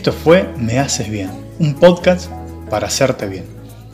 [0.00, 1.28] Esto fue Me Haces Bien,
[1.58, 2.30] un podcast
[2.70, 3.44] para hacerte bien.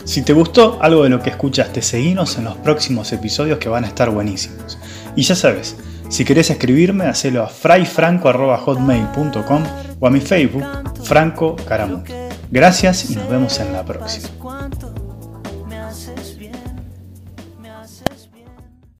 [0.04, 3.82] Si te gustó algo de lo que escuchaste, seguinos en los próximos episodios que van
[3.82, 4.78] a estar buenísimos.
[5.16, 5.74] Y ya sabes,
[6.08, 9.64] si querés escribirme, hacelo a frayfranco.hotmail.com
[9.98, 10.62] o a mi Facebook,
[11.02, 12.12] Franco Caramuti.
[12.52, 14.35] Gracias y nos vemos en la próxima.